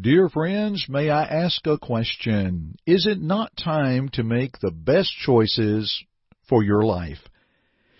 Dear 0.00 0.30
friends, 0.30 0.86
may 0.88 1.10
I 1.10 1.24
ask 1.24 1.66
a 1.66 1.76
question? 1.76 2.76
Is 2.86 3.06
it 3.06 3.20
not 3.20 3.52
time 3.62 4.08
to 4.10 4.22
make 4.22 4.58
the 4.58 4.70
best 4.70 5.12
choices 5.26 6.04
for 6.48 6.62
your 6.62 6.84
life? 6.84 7.18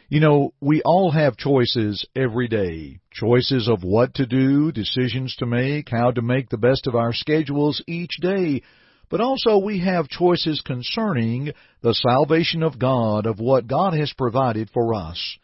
You 0.08 0.20
know, 0.20 0.54
we 0.62 0.80
all 0.82 1.10
have 1.10 1.36
choices 1.36 2.06
every 2.16 2.48
day. 2.48 3.00
Choices 3.12 3.68
of 3.68 3.82
what 3.82 4.14
to 4.14 4.24
do, 4.24 4.72
decisions 4.72 5.36
to 5.40 5.46
make, 5.46 5.90
how 5.90 6.10
to 6.12 6.22
make 6.22 6.48
the 6.48 6.56
best 6.56 6.86
of 6.86 6.94
our 6.94 7.12
schedules 7.12 7.82
each 7.86 8.16
day. 8.22 8.62
But 9.10 9.20
also 9.20 9.58
we 9.58 9.80
have 9.80 10.08
choices 10.08 10.62
concerning 10.64 11.52
the 11.82 11.92
salvation 11.92 12.62
of 12.62 12.78
God, 12.78 13.26
of 13.26 13.40
what 13.40 13.66
God 13.66 13.92
has 13.92 14.14
provided 14.16 14.70
for 14.72 14.94
us. 14.94 15.36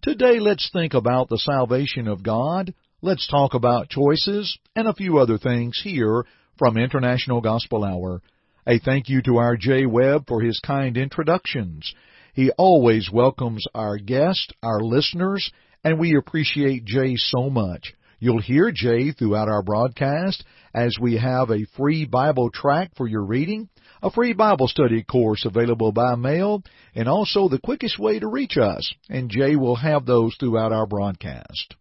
Today 0.00 0.40
let's 0.40 0.70
think 0.72 0.94
about 0.94 1.28
the 1.28 1.38
salvation 1.38 2.08
of 2.08 2.22
God. 2.22 2.72
Let's 3.02 3.26
talk 3.26 3.54
about 3.54 3.88
choices 3.88 4.58
and 4.76 4.86
a 4.86 4.92
few 4.92 5.16
other 5.16 5.38
things 5.38 5.80
here 5.82 6.26
from 6.58 6.76
International 6.76 7.40
Gospel 7.40 7.82
Hour. 7.82 8.20
A 8.66 8.78
thank 8.78 9.08
you 9.08 9.22
to 9.22 9.38
our 9.38 9.56
Jay 9.56 9.86
Webb 9.86 10.24
for 10.28 10.42
his 10.42 10.60
kind 10.60 10.98
introductions. 10.98 11.94
He 12.34 12.50
always 12.58 13.10
welcomes 13.10 13.64
our 13.74 13.96
guests, 13.96 14.48
our 14.62 14.80
listeners, 14.80 15.50
and 15.82 15.98
we 15.98 16.14
appreciate 16.14 16.84
Jay 16.84 17.16
so 17.16 17.48
much. 17.48 17.94
You'll 18.18 18.42
hear 18.42 18.70
Jay 18.70 19.12
throughout 19.12 19.48
our 19.48 19.62
broadcast 19.62 20.44
as 20.74 20.98
we 21.00 21.16
have 21.16 21.50
a 21.50 21.64
free 21.78 22.04
Bible 22.04 22.50
tract 22.50 22.98
for 22.98 23.08
your 23.08 23.24
reading, 23.24 23.70
a 24.02 24.10
free 24.10 24.34
Bible 24.34 24.68
study 24.68 25.02
course 25.04 25.46
available 25.46 25.92
by 25.92 26.16
mail, 26.16 26.62
and 26.94 27.08
also 27.08 27.48
the 27.48 27.60
quickest 27.60 27.98
way 27.98 28.18
to 28.18 28.28
reach 28.28 28.58
us. 28.58 28.92
And 29.08 29.30
Jay 29.30 29.56
will 29.56 29.76
have 29.76 30.04
those 30.04 30.36
throughout 30.38 30.72
our 30.72 30.86
broadcast. 30.86 31.76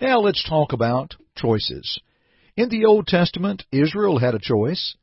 Now 0.00 0.20
let's 0.20 0.46
talk 0.46 0.72
about 0.72 1.14
choices. 1.36 1.98
In 2.54 2.68
the 2.68 2.84
Old 2.84 3.06
Testament, 3.06 3.64
Israel 3.72 4.18
had 4.18 4.34
a 4.34 4.38
choice. 4.38 4.94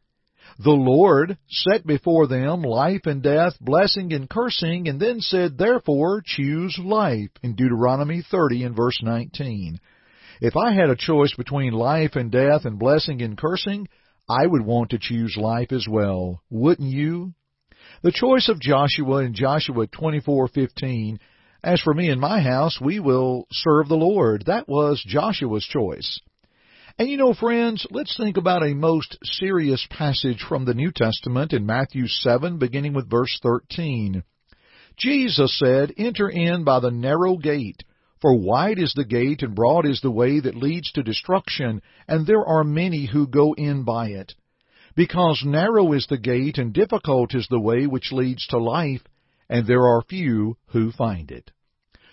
The 0.59 0.71
Lord 0.71 1.37
set 1.47 1.85
before 1.85 2.27
them 2.27 2.61
life 2.61 3.07
and 3.07 3.23
death, 3.23 3.53
blessing 3.59 4.13
and 4.13 4.29
cursing, 4.29 4.87
and 4.87 4.99
then 4.99 5.19
said, 5.19 5.57
Therefore 5.57 6.21
choose 6.23 6.77
life, 6.77 7.31
in 7.41 7.55
Deuteronomy 7.55 8.21
30 8.21 8.65
and 8.65 8.75
verse 8.75 8.99
19. 9.01 9.79
If 10.41 10.55
I 10.55 10.73
had 10.73 10.91
a 10.91 10.95
choice 10.95 11.33
between 11.35 11.73
life 11.73 12.15
and 12.15 12.31
death 12.31 12.65
and 12.65 12.77
blessing 12.77 13.23
and 13.23 13.35
cursing, 13.35 13.87
I 14.29 14.45
would 14.45 14.63
want 14.63 14.91
to 14.91 14.99
choose 14.99 15.37
life 15.37 15.71
as 15.71 15.87
well, 15.89 16.43
wouldn't 16.51 16.89
you? 16.89 17.33
The 18.03 18.11
choice 18.11 18.47
of 18.47 18.59
Joshua 18.59 19.23
in 19.23 19.33
Joshua 19.33 19.87
24:15, 19.87 21.17
as 21.63 21.81
for 21.81 21.93
me 21.93 22.09
and 22.09 22.19
my 22.19 22.41
house, 22.41 22.79
we 22.81 22.99
will 22.99 23.47
serve 23.51 23.87
the 23.87 23.95
Lord. 23.95 24.43
That 24.47 24.67
was 24.67 25.03
Joshua's 25.07 25.65
choice. 25.65 26.19
And 26.99 27.09
you 27.09 27.17
know, 27.17 27.33
friends, 27.33 27.87
let's 27.89 28.15
think 28.17 28.37
about 28.37 28.63
a 28.63 28.75
most 28.75 29.17
serious 29.23 29.87
passage 29.89 30.45
from 30.47 30.65
the 30.65 30.73
New 30.73 30.91
Testament 30.91 31.53
in 31.53 31.65
Matthew 31.65 32.07
7, 32.07 32.59
beginning 32.59 32.93
with 32.93 33.09
verse 33.09 33.39
13. 33.41 34.23
Jesus 34.97 35.57
said, 35.57 35.93
Enter 35.97 36.29
in 36.29 36.63
by 36.63 36.79
the 36.79 36.91
narrow 36.91 37.37
gate, 37.37 37.83
for 38.21 38.37
wide 38.37 38.77
is 38.77 38.93
the 38.95 39.05
gate 39.05 39.41
and 39.41 39.55
broad 39.55 39.87
is 39.87 40.01
the 40.01 40.11
way 40.11 40.39
that 40.39 40.55
leads 40.55 40.91
to 40.91 41.01
destruction, 41.01 41.81
and 42.07 42.27
there 42.27 42.45
are 42.45 42.63
many 42.63 43.07
who 43.11 43.25
go 43.25 43.53
in 43.53 43.83
by 43.83 44.09
it. 44.09 44.33
Because 44.95 45.41
narrow 45.43 45.93
is 45.93 46.05
the 46.07 46.19
gate 46.19 46.59
and 46.59 46.71
difficult 46.71 47.33
is 47.33 47.47
the 47.49 47.59
way 47.59 47.87
which 47.87 48.11
leads 48.11 48.45
to 48.47 48.59
life, 48.59 49.01
and 49.49 49.67
there 49.67 49.85
are 49.85 50.01
few 50.01 50.57
who 50.67 50.91
find 50.91 51.31
it. 51.31 51.51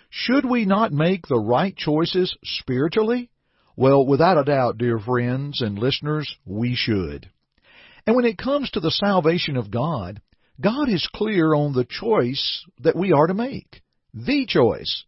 Should 0.09 0.45
we 0.45 0.65
not 0.65 0.91
make 0.91 1.27
the 1.27 1.39
right 1.39 1.75
choices 1.75 2.35
spiritually? 2.43 3.29
Well, 3.77 4.05
without 4.05 4.37
a 4.37 4.43
doubt, 4.43 4.77
dear 4.77 4.99
friends 4.99 5.61
and 5.61 5.79
listeners, 5.79 6.35
we 6.45 6.75
should. 6.75 7.29
And 8.05 8.15
when 8.15 8.25
it 8.25 8.37
comes 8.37 8.69
to 8.71 8.79
the 8.79 8.91
salvation 8.91 9.55
of 9.55 9.71
God, 9.71 10.21
God 10.59 10.89
is 10.89 11.07
clear 11.15 11.53
on 11.53 11.73
the 11.73 11.85
choice 11.85 12.65
that 12.79 12.95
we 12.95 13.13
are 13.13 13.27
to 13.27 13.33
make. 13.33 13.81
The 14.13 14.45
choice. 14.45 15.05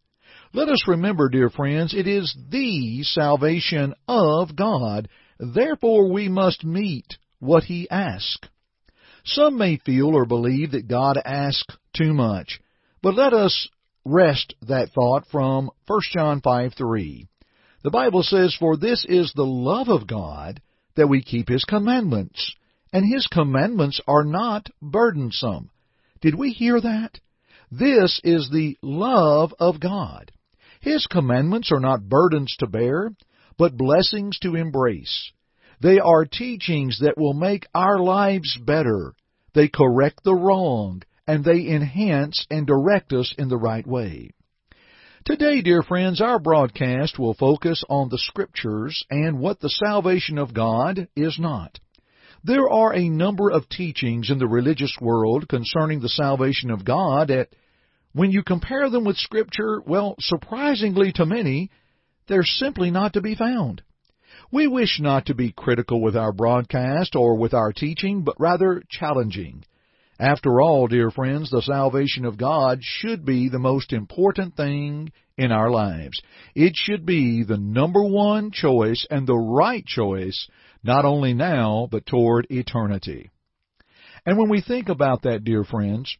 Let 0.54 0.68
us 0.68 0.84
remember, 0.86 1.28
dear 1.28 1.50
friends, 1.50 1.94
it 1.94 2.06
is 2.06 2.34
the 2.48 3.02
salvation 3.02 3.94
of 4.08 4.56
God. 4.56 5.08
Therefore 5.38 6.10
we 6.10 6.28
must 6.28 6.64
meet 6.64 7.18
what 7.40 7.64
He 7.64 7.90
asks. 7.90 8.48
Some 9.24 9.58
may 9.58 9.78
feel 9.78 10.14
or 10.14 10.26
believe 10.26 10.72
that 10.72 10.88
God 10.88 11.18
asks 11.24 11.76
too 11.94 12.12
much, 12.12 12.60
but 13.02 13.14
let 13.14 13.32
us 13.32 13.68
wrest 14.04 14.54
that 14.62 14.90
thought 14.90 15.26
from 15.30 15.70
1 15.86 16.00
John 16.12 16.40
5 16.40 16.74
3. 16.74 17.26
The 17.82 17.90
Bible 17.90 18.22
says, 18.22 18.56
For 18.58 18.76
this 18.76 19.04
is 19.08 19.32
the 19.34 19.44
love 19.44 19.88
of 19.88 20.06
God, 20.06 20.60
that 20.96 21.08
we 21.08 21.22
keep 21.22 21.48
His 21.48 21.64
commandments. 21.64 22.54
And 22.92 23.04
His 23.12 23.26
commandments 23.26 24.00
are 24.06 24.24
not 24.24 24.68
burdensome. 24.80 25.70
Did 26.20 26.34
we 26.34 26.50
hear 26.50 26.80
that? 26.80 27.18
This 27.70 28.20
is 28.24 28.48
the 28.50 28.78
love 28.82 29.52
of 29.58 29.80
God. 29.80 30.30
His 30.80 31.06
commandments 31.06 31.72
are 31.72 31.80
not 31.80 32.08
burdens 32.08 32.54
to 32.58 32.66
bear, 32.66 33.10
but 33.58 33.76
blessings 33.76 34.38
to 34.40 34.54
embrace. 34.54 35.32
They 35.80 35.98
are 35.98 36.24
teachings 36.24 37.00
that 37.00 37.18
will 37.18 37.34
make 37.34 37.66
our 37.74 37.98
lives 37.98 38.56
better. 38.64 39.14
They 39.54 39.68
correct 39.68 40.20
the 40.24 40.34
wrong, 40.34 41.02
and 41.26 41.44
they 41.44 41.68
enhance 41.68 42.46
and 42.50 42.66
direct 42.66 43.12
us 43.12 43.34
in 43.38 43.48
the 43.48 43.56
right 43.56 43.86
way. 43.86 44.30
Today, 45.24 45.62
dear 45.62 45.82
friends, 45.82 46.20
our 46.20 46.38
broadcast 46.38 47.18
will 47.18 47.32
focus 47.32 47.82
on 47.88 48.10
the 48.10 48.18
Scriptures 48.18 49.04
and 49.08 49.38
what 49.38 49.58
the 49.60 49.70
salvation 49.70 50.36
of 50.36 50.52
God 50.52 51.08
is 51.16 51.38
not. 51.38 51.80
There 52.42 52.68
are 52.68 52.94
a 52.94 53.08
number 53.08 53.50
of 53.50 53.66
teachings 53.70 54.28
in 54.28 54.38
the 54.38 54.46
religious 54.46 54.94
world 55.00 55.48
concerning 55.48 56.00
the 56.00 56.10
salvation 56.10 56.70
of 56.70 56.84
God 56.84 57.28
that, 57.28 57.48
when 58.12 58.30
you 58.30 58.42
compare 58.42 58.90
them 58.90 59.04
with 59.04 59.16
Scripture, 59.16 59.80
well, 59.86 60.14
surprisingly 60.20 61.10
to 61.12 61.24
many, 61.24 61.70
they're 62.28 62.44
simply 62.44 62.90
not 62.90 63.14
to 63.14 63.22
be 63.22 63.34
found. 63.34 63.82
We 64.52 64.66
wish 64.66 65.00
not 65.00 65.26
to 65.26 65.34
be 65.34 65.52
critical 65.52 66.02
with 66.02 66.16
our 66.16 66.32
broadcast 66.32 67.16
or 67.16 67.38
with 67.38 67.54
our 67.54 67.72
teaching, 67.72 68.24
but 68.24 68.38
rather 68.38 68.82
challenging. 68.90 69.64
After 70.18 70.60
all, 70.60 70.86
dear 70.86 71.10
friends, 71.10 71.50
the 71.50 71.62
salvation 71.62 72.24
of 72.24 72.38
God 72.38 72.78
should 72.82 73.24
be 73.24 73.48
the 73.48 73.58
most 73.58 73.92
important 73.92 74.56
thing 74.56 75.10
in 75.36 75.50
our 75.50 75.70
lives. 75.70 76.20
It 76.54 76.74
should 76.76 77.04
be 77.04 77.42
the 77.42 77.56
number 77.56 78.04
one 78.04 78.52
choice 78.52 79.04
and 79.10 79.26
the 79.26 79.36
right 79.36 79.84
choice, 79.84 80.48
not 80.84 81.04
only 81.04 81.34
now, 81.34 81.88
but 81.90 82.06
toward 82.06 82.46
eternity. 82.48 83.30
And 84.24 84.38
when 84.38 84.48
we 84.48 84.60
think 84.60 84.88
about 84.88 85.22
that, 85.22 85.42
dear 85.42 85.64
friends, 85.64 86.16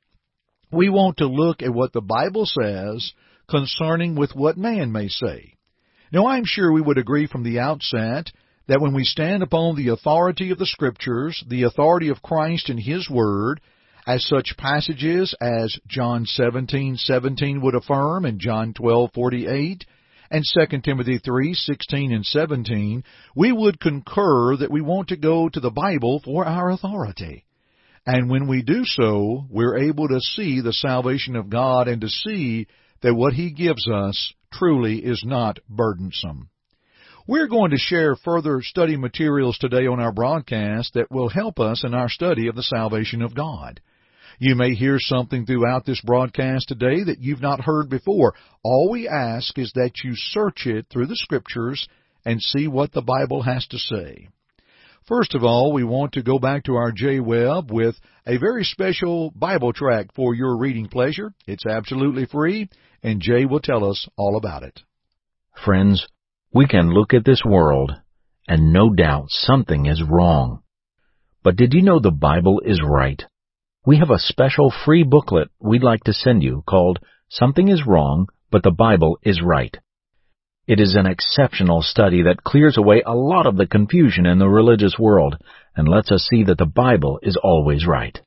we 0.73 0.89
want 0.89 1.19
to 1.19 1.27
look 1.27 1.63
at 1.63 1.73
what 1.73 1.93
the 1.93 2.01
Bible 2.01 2.47
says 2.47 3.13
concerning 3.49 4.17
with 4.17 4.35
what 4.35 4.57
man 4.57 4.91
may 4.91 5.07
say. 5.07 5.55
Now, 6.13 6.27
I'm 6.27 6.45
sure 6.45 6.73
we 6.73 6.81
would 6.81 6.99
agree 6.99 7.29
from 7.29 7.45
the 7.45 7.61
outset 7.61 8.31
that 8.67 8.81
when 8.81 8.95
we 8.95 9.05
stand 9.05 9.43
upon 9.43 9.77
the 9.77 9.89
authority 9.89 10.51
of 10.51 10.59
the 10.59 10.67
Scriptures, 10.67 11.45
the 11.49 11.63
authority 11.63 12.09
of 12.09 12.23
Christ 12.23 12.71
and 12.71 12.81
His 12.81 13.09
Word, 13.09 13.61
as 14.07 14.25
such 14.27 14.57
passages 14.59 15.35
as 15.41 15.79
John 15.89 16.27
17:17 16.27 17.63
would 17.63 17.75
affirm 17.75 18.25
and 18.25 18.39
John 18.39 18.75
12:48 18.75 19.85
and 20.31 20.45
2 20.45 20.83
Timothy 20.83 21.19
3:16 21.19 22.13
and 22.13 22.27
17, 22.27 23.05
we 23.35 23.53
would 23.53 23.81
concur 23.81 24.57
that 24.57 24.71
we 24.71 24.81
want 24.81 25.09
to 25.09 25.17
go 25.17 25.49
to 25.49 25.61
the 25.61 25.71
Bible 25.71 26.21
for 26.25 26.45
our 26.45 26.71
authority. 26.71 27.45
And 28.07 28.29
when 28.29 28.47
we 28.47 28.63
do 28.63 28.85
so, 28.85 29.47
we're 29.49 29.79
able 29.79 30.09
to 30.09 30.21
see 30.21 30.61
the 30.61 30.73
salvation 30.73 31.37
of 31.37 31.49
God 31.49 31.89
and 31.89 32.03
to 32.03 32.09
see 32.09 32.67
that 33.01 33.15
what 33.15 33.33
He 33.33 33.51
gives 33.53 33.89
us 33.89 34.33
truly 34.53 34.99
is 34.99 35.23
not 35.25 35.59
burdensome. 35.69 36.51
We're 37.27 37.49
going 37.49 37.71
to 37.71 37.79
share 37.79 38.17
further 38.17 38.61
study 38.61 38.99
materials 38.99 39.57
today 39.57 39.87
on 39.87 39.99
our 39.99 40.13
broadcast 40.13 40.93
that 40.93 41.11
will 41.11 41.31
help 41.31 41.59
us 41.59 41.83
in 41.83 41.95
our 41.95 42.11
study 42.11 42.49
of 42.49 42.55
the 42.55 42.63
salvation 42.63 43.23
of 43.23 43.35
God. 43.35 43.81
You 44.39 44.57
may 44.57 44.75
hear 44.75 44.99
something 44.99 45.47
throughout 45.47 45.87
this 45.87 46.01
broadcast 46.01 46.69
today 46.69 47.05
that 47.05 47.21
you've 47.21 47.43
not 47.43 47.61
heard 47.61 47.89
before. 47.89 48.35
All 48.63 48.91
we 48.91 49.09
ask 49.09 49.57
is 49.59 49.71
that 49.75 50.03
you 50.03 50.13
search 50.15 50.67
it 50.67 50.87
through 50.91 51.07
the 51.07 51.17
Scriptures 51.17 51.87
and 52.25 52.41
see 52.41 52.67
what 52.67 52.93
the 52.93 53.03
Bible 53.03 53.43
has 53.43 53.67
to 53.69 53.79
say. 53.79 54.29
First 55.07 55.35
of 55.35 55.45
all, 55.45 55.73
we 55.73 55.85
want 55.85 56.13
to 56.15 56.23
go 56.23 56.39
back 56.39 56.65
to 56.65 56.77
our 56.77 56.91
Jay 56.91 57.21
Webb 57.21 57.71
with 57.71 57.95
a 58.27 58.39
very 58.39 58.65
special 58.65 59.31
Bible 59.37 59.73
tract 59.73 60.15
for 60.15 60.35
your 60.35 60.57
reading 60.57 60.89
pleasure. 60.89 61.35
It's 61.47 61.67
absolutely 61.67 62.25
free, 62.25 62.71
and 63.03 63.21
Jay 63.21 63.45
will 63.45 63.61
tell 63.61 63.85
us 63.89 64.09
all 64.17 64.37
about 64.37 64.63
it. 64.63 64.81
Friends, 65.63 66.07
we 66.55 66.67
can 66.67 66.89
look 66.89 67.13
at 67.13 67.25
this 67.25 67.43
world, 67.45 67.93
and 68.49 68.73
no 68.73 68.95
doubt 68.95 69.27
something 69.29 69.87
is 69.87 70.03
wrong. 70.03 70.63
But 71.43 71.57
did 71.57 71.75
you 71.75 71.83
know 71.83 72.01
the 72.01 72.11
Bible 72.11 72.63
is 72.65 72.81
right? 72.83 73.23
We 73.87 73.99
have 73.99 74.09
a 74.09 74.19
special 74.19 74.71
free 74.71 75.03
booklet 75.03 75.51
we'd 75.61 75.83
like 75.83 76.05
to 76.05 76.15
send 76.15 76.43
you 76.43 76.65
called 76.67 77.01
Something 77.29 77.69
is 77.69 77.87
Wrong, 77.87 78.29
but 78.51 78.63
the 78.63 78.71
Bible 78.71 79.19
is 79.23 79.43
Right. 79.43 79.77
It 80.67 80.81
is 80.81 80.95
an 80.95 81.05
exceptional 81.05 81.83
study 81.83 82.23
that 82.23 82.45
clears 82.45 82.79
away 82.79 83.03
a 83.05 83.15
lot 83.15 83.47
of 83.47 83.59
the 83.59 83.67
confusion 83.67 84.25
in 84.25 84.39
the 84.39 84.49
religious 84.49 84.99
world 84.99 85.37
and 85.77 85.87
lets 85.87 86.11
us 86.11 86.27
see 86.31 86.45
that 86.45 86.57
the 86.57 86.65
Bible 86.65 87.19
is 87.23 87.37
always 87.37 87.87
right. 87.87 88.19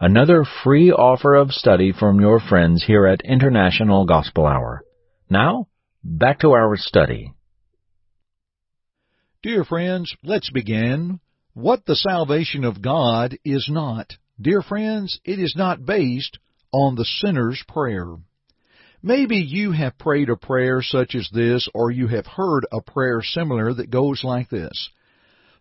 Another 0.00 0.46
free 0.64 0.90
offer 0.90 1.34
of 1.34 1.50
study 1.50 1.92
from 1.92 2.20
your 2.20 2.40
friends 2.40 2.84
here 2.86 3.06
at 3.06 3.20
International 3.24 4.06
Gospel 4.06 4.46
Hour. 4.46 4.82
Now, 5.28 5.66
back 6.04 6.40
to 6.40 6.50
our 6.50 6.76
study. 6.76 7.32
Dear 9.42 9.64
friends, 9.64 10.14
let's 10.22 10.50
begin. 10.50 11.20
What 11.54 11.86
the 11.86 11.96
salvation 11.96 12.64
of 12.64 12.82
God 12.82 13.36
is 13.44 13.68
not. 13.70 14.12
Dear 14.40 14.62
friends, 14.62 15.20
it 15.24 15.38
is 15.38 15.54
not 15.56 15.84
based 15.84 16.38
on 16.72 16.94
the 16.94 17.04
sinner's 17.04 17.62
prayer. 17.66 18.16
Maybe 19.02 19.36
you 19.36 19.72
have 19.72 19.98
prayed 19.98 20.28
a 20.28 20.36
prayer 20.36 20.82
such 20.82 21.14
as 21.14 21.28
this, 21.32 21.68
or 21.72 21.90
you 21.90 22.08
have 22.08 22.26
heard 22.26 22.66
a 22.72 22.80
prayer 22.80 23.20
similar 23.22 23.72
that 23.74 23.90
goes 23.90 24.22
like 24.24 24.48
this. 24.50 24.90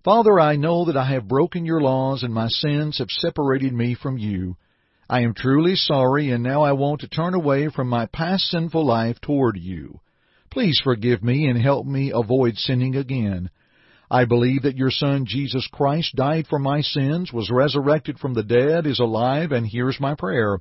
Father, 0.04 0.40
I 0.40 0.56
know 0.56 0.86
that 0.86 0.98
I 0.98 1.12
have 1.12 1.28
broken 1.28 1.66
your 1.66 1.82
laws 1.82 2.24
and 2.24 2.34
my 2.34 2.48
sins 2.48 3.00
have 3.00 3.10
separated 3.10 3.74
me 3.74 3.96
from 3.96 4.18
you. 4.18 4.56
I 5.10 5.22
am 5.22 5.34
truly 5.34 5.76
sorry 5.76 6.32
and 6.32 6.44
now 6.44 6.64
I 6.64 6.72
want 6.74 7.02
to 7.02 7.08
turn 7.08 7.34
away 7.34 7.70
from 7.70 7.90
my 7.90 8.08
past 8.08 8.46
sinful 8.46 8.86
life 8.86 9.20
toward 9.22 9.58
you. 9.58 10.00
Please 10.50 10.80
forgive 10.84 11.24
me 11.24 11.48
and 11.48 11.62
help 11.62 11.86
me 11.86 12.12
avoid 12.14 12.58
sinning 12.58 12.96
again. 12.96 13.50
I 14.10 14.26
believe 14.26 14.62
that 14.62 14.78
your 14.78 14.92
Son, 14.92 15.26
Jesus 15.26 15.68
Christ, 15.72 16.16
died 16.16 16.48
for 16.48 16.60
my 16.60 16.82
sins, 16.82 17.34
was 17.34 17.52
resurrected 17.52 18.20
from 18.20 18.34
the 18.34 18.44
dead, 18.44 18.88
is 18.88 19.00
alive, 19.00 19.52
and 19.52 19.68
hears 19.68 20.00
my 20.00 20.16
prayer. 20.16 20.60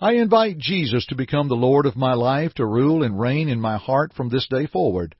I 0.00 0.14
invite 0.14 0.58
Jesus 0.58 1.06
to 1.06 1.14
become 1.14 1.48
the 1.48 1.54
Lord 1.54 1.86
of 1.86 1.96
my 1.96 2.12
life, 2.12 2.52
to 2.54 2.66
rule 2.66 3.02
and 3.02 3.18
reign 3.18 3.48
in 3.48 3.60
my 3.60 3.78
heart 3.78 4.12
from 4.12 4.28
this 4.28 4.46
day 4.48 4.66
forward. 4.66 5.14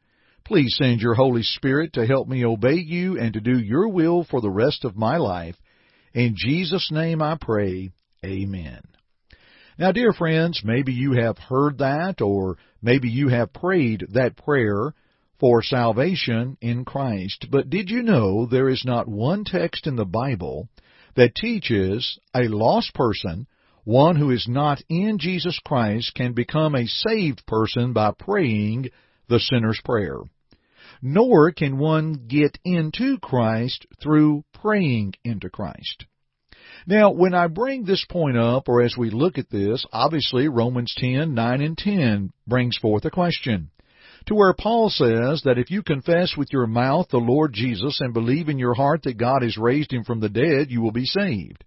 Please 0.44 0.74
send 0.76 1.00
your 1.00 1.14
Holy 1.14 1.42
Spirit 1.42 1.94
to 1.94 2.06
help 2.06 2.28
me 2.28 2.44
obey 2.44 2.74
you 2.74 3.18
and 3.18 3.32
to 3.32 3.40
do 3.40 3.58
your 3.58 3.88
will 3.88 4.24
for 4.24 4.40
the 4.40 4.50
rest 4.50 4.84
of 4.84 4.96
my 4.96 5.16
life. 5.16 5.56
In 6.12 6.34
Jesus' 6.36 6.90
name 6.90 7.22
I 7.22 7.36
pray. 7.40 7.92
Amen. 8.24 8.82
Now, 9.78 9.90
dear 9.90 10.12
friends, 10.12 10.62
maybe 10.64 10.92
you 10.92 11.12
have 11.12 11.38
heard 11.38 11.78
that, 11.78 12.20
or 12.20 12.58
maybe 12.82 13.08
you 13.08 13.28
have 13.28 13.52
prayed 13.52 14.04
that 14.10 14.36
prayer 14.36 14.92
for 15.40 15.62
salvation 15.62 16.58
in 16.60 16.84
Christ. 16.84 17.46
But 17.50 17.70
did 17.70 17.90
you 17.90 18.02
know 18.02 18.46
there 18.46 18.68
is 18.68 18.84
not 18.84 19.08
one 19.08 19.44
text 19.44 19.86
in 19.86 19.96
the 19.96 20.04
Bible 20.04 20.68
that 21.16 21.34
teaches 21.34 22.18
a 22.34 22.48
lost 22.48 22.94
person, 22.94 23.46
one 23.84 24.16
who 24.16 24.30
is 24.30 24.46
not 24.46 24.82
in 24.88 25.18
Jesus 25.18 25.58
Christ, 25.64 26.14
can 26.14 26.32
become 26.32 26.74
a 26.74 26.86
saved 26.86 27.44
person 27.46 27.92
by 27.92 28.12
praying 28.16 28.90
the 29.28 29.40
sinner's 29.40 29.80
prayer? 29.84 30.18
Nor 31.00 31.50
can 31.50 31.78
one 31.78 32.26
get 32.28 32.58
into 32.64 33.18
Christ 33.18 33.86
through 34.00 34.44
praying 34.52 35.14
into 35.24 35.50
Christ. 35.50 36.04
Now, 36.86 37.12
when 37.12 37.34
I 37.34 37.46
bring 37.46 37.84
this 37.84 38.04
point 38.08 38.36
up, 38.36 38.68
or 38.68 38.82
as 38.82 38.96
we 38.96 39.10
look 39.10 39.38
at 39.38 39.50
this, 39.50 39.86
obviously 39.92 40.48
Romans 40.48 40.92
10, 40.96 41.34
9 41.34 41.60
and 41.60 41.78
10 41.78 42.30
brings 42.46 42.76
forth 42.76 43.04
a 43.04 43.10
question 43.10 43.70
to 44.26 44.34
where 44.34 44.54
Paul 44.54 44.88
says 44.88 45.42
that 45.44 45.58
if 45.58 45.70
you 45.70 45.82
confess 45.82 46.36
with 46.36 46.48
your 46.52 46.66
mouth 46.66 47.08
the 47.08 47.18
Lord 47.18 47.52
Jesus 47.52 48.00
and 48.00 48.14
believe 48.14 48.48
in 48.48 48.58
your 48.58 48.74
heart 48.74 49.02
that 49.02 49.18
God 49.18 49.42
has 49.42 49.56
raised 49.56 49.92
him 49.92 50.04
from 50.04 50.20
the 50.20 50.28
dead, 50.28 50.70
you 50.70 50.80
will 50.80 50.92
be 50.92 51.04
saved. 51.04 51.64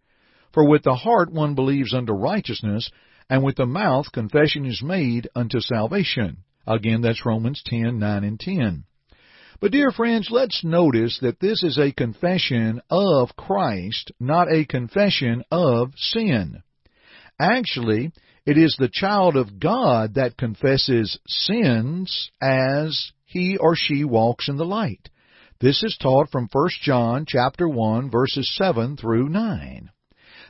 For 0.53 0.67
with 0.67 0.83
the 0.83 0.95
heart 0.95 1.31
one 1.31 1.56
believes 1.56 1.94
unto 1.94 2.13
righteousness, 2.13 2.89
and 3.29 3.44
with 3.44 3.57
the 3.57 3.65
mouth 3.65 4.12
confession 4.12 4.65
is 4.65 4.81
made 4.81 5.27
unto 5.35 5.59
salvation. 5.59 6.38
Again, 6.65 7.01
that's 7.01 7.25
Romans 7.25 7.62
10, 7.65 8.00
9 8.00 8.23
and 8.23 8.39
10. 8.39 8.83
But 9.62 9.72
dear 9.72 9.92
friends, 9.92 10.30
let's 10.30 10.63
notice 10.63 11.19
that 11.22 11.40
this 11.40 11.63
is 11.63 11.78
a 11.78 11.94
confession 11.94 12.81
of 12.90 13.36
Christ, 13.38 14.12
not 14.19 14.52
a 14.52 14.66
confession 14.66 15.44
of 15.50 15.94
sin. 15.96 16.62
Actually, 17.40 18.12
it 18.46 18.57
is 18.57 18.75
the 18.78 18.90
child 18.92 19.38
of 19.38 19.60
God 19.60 20.16
that 20.16 20.38
confesses 20.38 21.18
sins 21.25 22.31
as 22.42 23.12
he 23.24 23.57
or 23.57 23.75
she 23.75 24.04
walks 24.04 24.50
in 24.50 24.57
the 24.57 24.66
light. 24.66 25.10
This 25.62 25.84
is 25.84 25.98
taught 25.98 26.30
from 26.30 26.50
1 26.51 26.69
John 26.81 27.25
chapter 27.25 27.68
1 27.68 28.10
verses 28.10 28.54
7 28.58 28.98
through 28.98 29.30
9. 29.30 29.90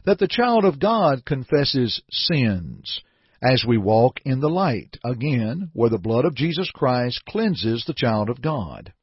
That 0.05 0.17
the 0.17 0.27
child 0.27 0.65
of 0.65 0.79
God 0.79 1.25
confesses 1.25 2.01
sins 2.09 3.01
as 3.41 3.63
we 3.67 3.77
walk 3.77 4.19
in 4.25 4.39
the 4.39 4.49
light, 4.49 4.97
again, 5.05 5.69
where 5.73 5.89
the 5.89 5.97
blood 5.99 6.25
of 6.25 6.35
Jesus 6.35 6.69
Christ 6.73 7.23
cleanses 7.25 7.83
the 7.85 7.93
child 7.93 8.29
of 8.29 8.41
God. 8.41 8.93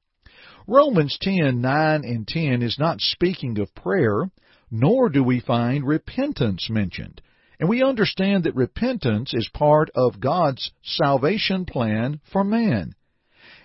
Romans 0.66 1.18
10, 1.20 1.60
9 1.60 2.04
and 2.04 2.26
10 2.26 2.62
is 2.62 2.78
not 2.78 3.00
speaking 3.00 3.58
of 3.58 3.74
prayer, 3.74 4.30
nor 4.70 5.08
do 5.08 5.22
we 5.22 5.40
find 5.40 5.86
repentance 5.86 6.70
mentioned. 6.70 7.20
And 7.58 7.68
we 7.68 7.82
understand 7.82 8.44
that 8.44 8.54
repentance 8.54 9.34
is 9.34 9.48
part 9.52 9.90
of 9.94 10.20
God's 10.20 10.70
salvation 10.82 11.64
plan 11.64 12.20
for 12.32 12.44
man. 12.44 12.94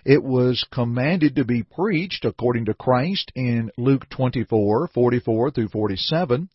It 0.04 0.22
was 0.22 0.64
commanded 0.72 1.36
to 1.36 1.44
be 1.44 1.62
preached 1.62 2.24
according 2.24 2.66
to 2.66 2.74
Christ 2.74 3.32
in 3.34 3.70
Luke 3.76 4.08
24:44 4.10 5.50
through 5.50 5.68
47. 5.68 6.48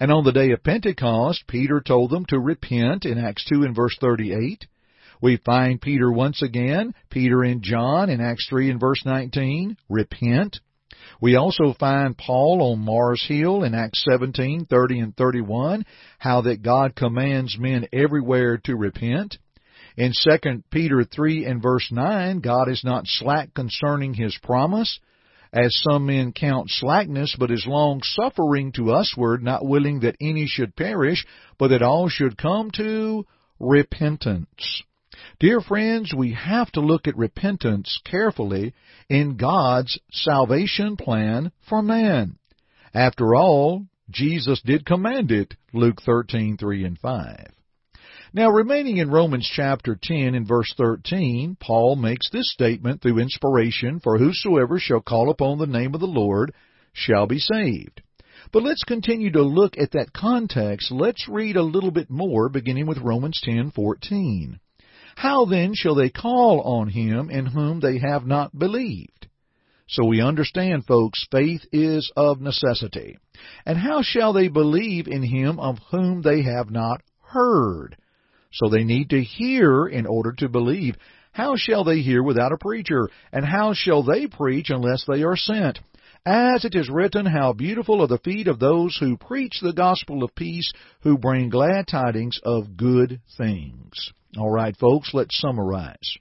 And 0.00 0.12
on 0.12 0.24
the 0.24 0.32
day 0.32 0.52
of 0.52 0.62
Pentecost, 0.62 1.46
Peter 1.46 1.80
told 1.80 2.10
them 2.10 2.24
to 2.26 2.38
repent 2.38 3.04
in 3.04 3.18
Acts 3.18 3.44
2 3.44 3.62
and 3.62 3.74
verse 3.74 3.96
38. 4.00 4.66
We 5.20 5.36
find 5.38 5.80
Peter 5.80 6.10
once 6.10 6.42
again, 6.42 6.94
Peter 7.10 7.42
and 7.42 7.62
John 7.62 8.08
in 8.10 8.20
Acts 8.20 8.46
3 8.48 8.70
and 8.70 8.80
verse 8.80 9.02
19, 9.04 9.76
repent. 9.88 10.60
We 11.20 11.36
also 11.36 11.74
find 11.78 12.16
Paul 12.16 12.62
on 12.62 12.84
Mars 12.84 13.24
Hill 13.26 13.64
in 13.64 13.74
Acts 13.74 14.04
17, 14.08 14.66
30 14.66 15.00
and 15.00 15.16
31, 15.16 15.84
how 16.18 16.42
that 16.42 16.62
God 16.62 16.94
commands 16.94 17.58
men 17.58 17.86
everywhere 17.92 18.58
to 18.64 18.76
repent. 18.76 19.38
In 19.96 20.12
2 20.12 20.62
Peter 20.70 21.02
3 21.04 21.44
and 21.44 21.60
verse 21.60 21.88
9, 21.90 22.38
God 22.38 22.68
is 22.68 22.84
not 22.84 23.06
slack 23.06 23.52
concerning 23.54 24.14
his 24.14 24.38
promise, 24.42 25.00
as 25.52 25.76
some 25.90 26.06
men 26.06 26.32
count 26.32 26.70
slackness, 26.70 27.34
but 27.36 27.50
is 27.50 27.66
long 27.66 28.02
suffering 28.04 28.70
to 28.72 28.92
usward, 28.92 29.42
not 29.42 29.66
willing 29.66 30.00
that 30.00 30.16
any 30.20 30.46
should 30.46 30.76
perish, 30.76 31.26
but 31.58 31.68
that 31.68 31.82
all 31.82 32.08
should 32.08 32.38
come 32.38 32.70
to 32.72 33.26
repentance. 33.58 34.82
Dear 35.40 35.60
friends, 35.60 36.12
we 36.14 36.32
have 36.32 36.70
to 36.72 36.80
look 36.80 37.06
at 37.08 37.16
repentance 37.16 38.00
carefully 38.04 38.74
in 39.08 39.36
God's 39.36 39.98
salvation 40.10 40.96
plan 40.96 41.52
for 41.68 41.82
man. 41.82 42.38
After 42.94 43.34
all, 43.34 43.86
Jesus 44.10 44.60
did 44.62 44.86
command 44.86 45.30
it, 45.30 45.54
Luke 45.72 46.00
13:3 46.02 46.84
and 46.84 46.98
5. 46.98 47.52
Now, 48.32 48.50
remaining 48.50 48.98
in 48.98 49.10
Romans 49.10 49.48
chapter 49.50 49.98
10 50.00 50.34
and 50.34 50.46
verse 50.46 50.72
13, 50.76 51.56
Paul 51.58 51.96
makes 51.96 52.28
this 52.30 52.52
statement 52.52 53.00
through 53.00 53.18
inspiration, 53.18 54.00
For 54.00 54.18
whosoever 54.18 54.78
shall 54.78 55.00
call 55.00 55.30
upon 55.30 55.58
the 55.58 55.66
name 55.66 55.94
of 55.94 56.00
the 56.00 56.06
Lord 56.06 56.52
shall 56.92 57.26
be 57.26 57.38
saved. 57.38 58.02
But 58.52 58.62
let's 58.62 58.84
continue 58.84 59.30
to 59.32 59.42
look 59.42 59.76
at 59.78 59.92
that 59.92 60.12
context. 60.12 60.90
Let's 60.90 61.28
read 61.28 61.56
a 61.56 61.62
little 61.62 61.90
bit 61.90 62.10
more, 62.10 62.48
beginning 62.48 62.86
with 62.86 62.98
Romans 62.98 63.40
10:14. 63.44 64.60
How 65.18 65.46
then 65.46 65.74
shall 65.74 65.96
they 65.96 66.10
call 66.10 66.60
on 66.60 66.90
him 66.90 67.28
in 67.28 67.46
whom 67.46 67.80
they 67.80 67.98
have 67.98 68.24
not 68.24 68.56
believed? 68.56 69.26
So 69.88 70.04
we 70.04 70.20
understand, 70.20 70.86
folks, 70.86 71.26
faith 71.32 71.62
is 71.72 72.12
of 72.16 72.40
necessity. 72.40 73.18
And 73.66 73.76
how 73.76 74.02
shall 74.02 74.32
they 74.32 74.46
believe 74.46 75.08
in 75.08 75.24
him 75.24 75.58
of 75.58 75.80
whom 75.90 76.22
they 76.22 76.42
have 76.42 76.70
not 76.70 77.02
heard? 77.20 77.96
So 78.52 78.68
they 78.68 78.84
need 78.84 79.10
to 79.10 79.20
hear 79.20 79.88
in 79.88 80.06
order 80.06 80.34
to 80.38 80.48
believe. 80.48 80.94
How 81.32 81.56
shall 81.56 81.82
they 81.82 81.98
hear 81.98 82.22
without 82.22 82.52
a 82.52 82.56
preacher? 82.56 83.08
And 83.32 83.44
how 83.44 83.74
shall 83.74 84.04
they 84.04 84.28
preach 84.28 84.70
unless 84.70 85.04
they 85.04 85.24
are 85.24 85.36
sent? 85.36 85.80
As 86.24 86.64
it 86.64 86.76
is 86.76 86.88
written, 86.88 87.26
How 87.26 87.52
beautiful 87.54 88.02
are 88.02 88.06
the 88.06 88.18
feet 88.18 88.46
of 88.46 88.60
those 88.60 88.96
who 89.00 89.16
preach 89.16 89.58
the 89.60 89.72
gospel 89.72 90.22
of 90.22 90.36
peace, 90.36 90.72
who 91.00 91.18
bring 91.18 91.48
glad 91.48 91.88
tidings 91.88 92.38
of 92.44 92.76
good 92.76 93.20
things. 93.36 94.12
All 94.38 94.50
right, 94.50 94.76
folks, 94.76 95.10
let's 95.12 95.36
summarize. 95.40 96.16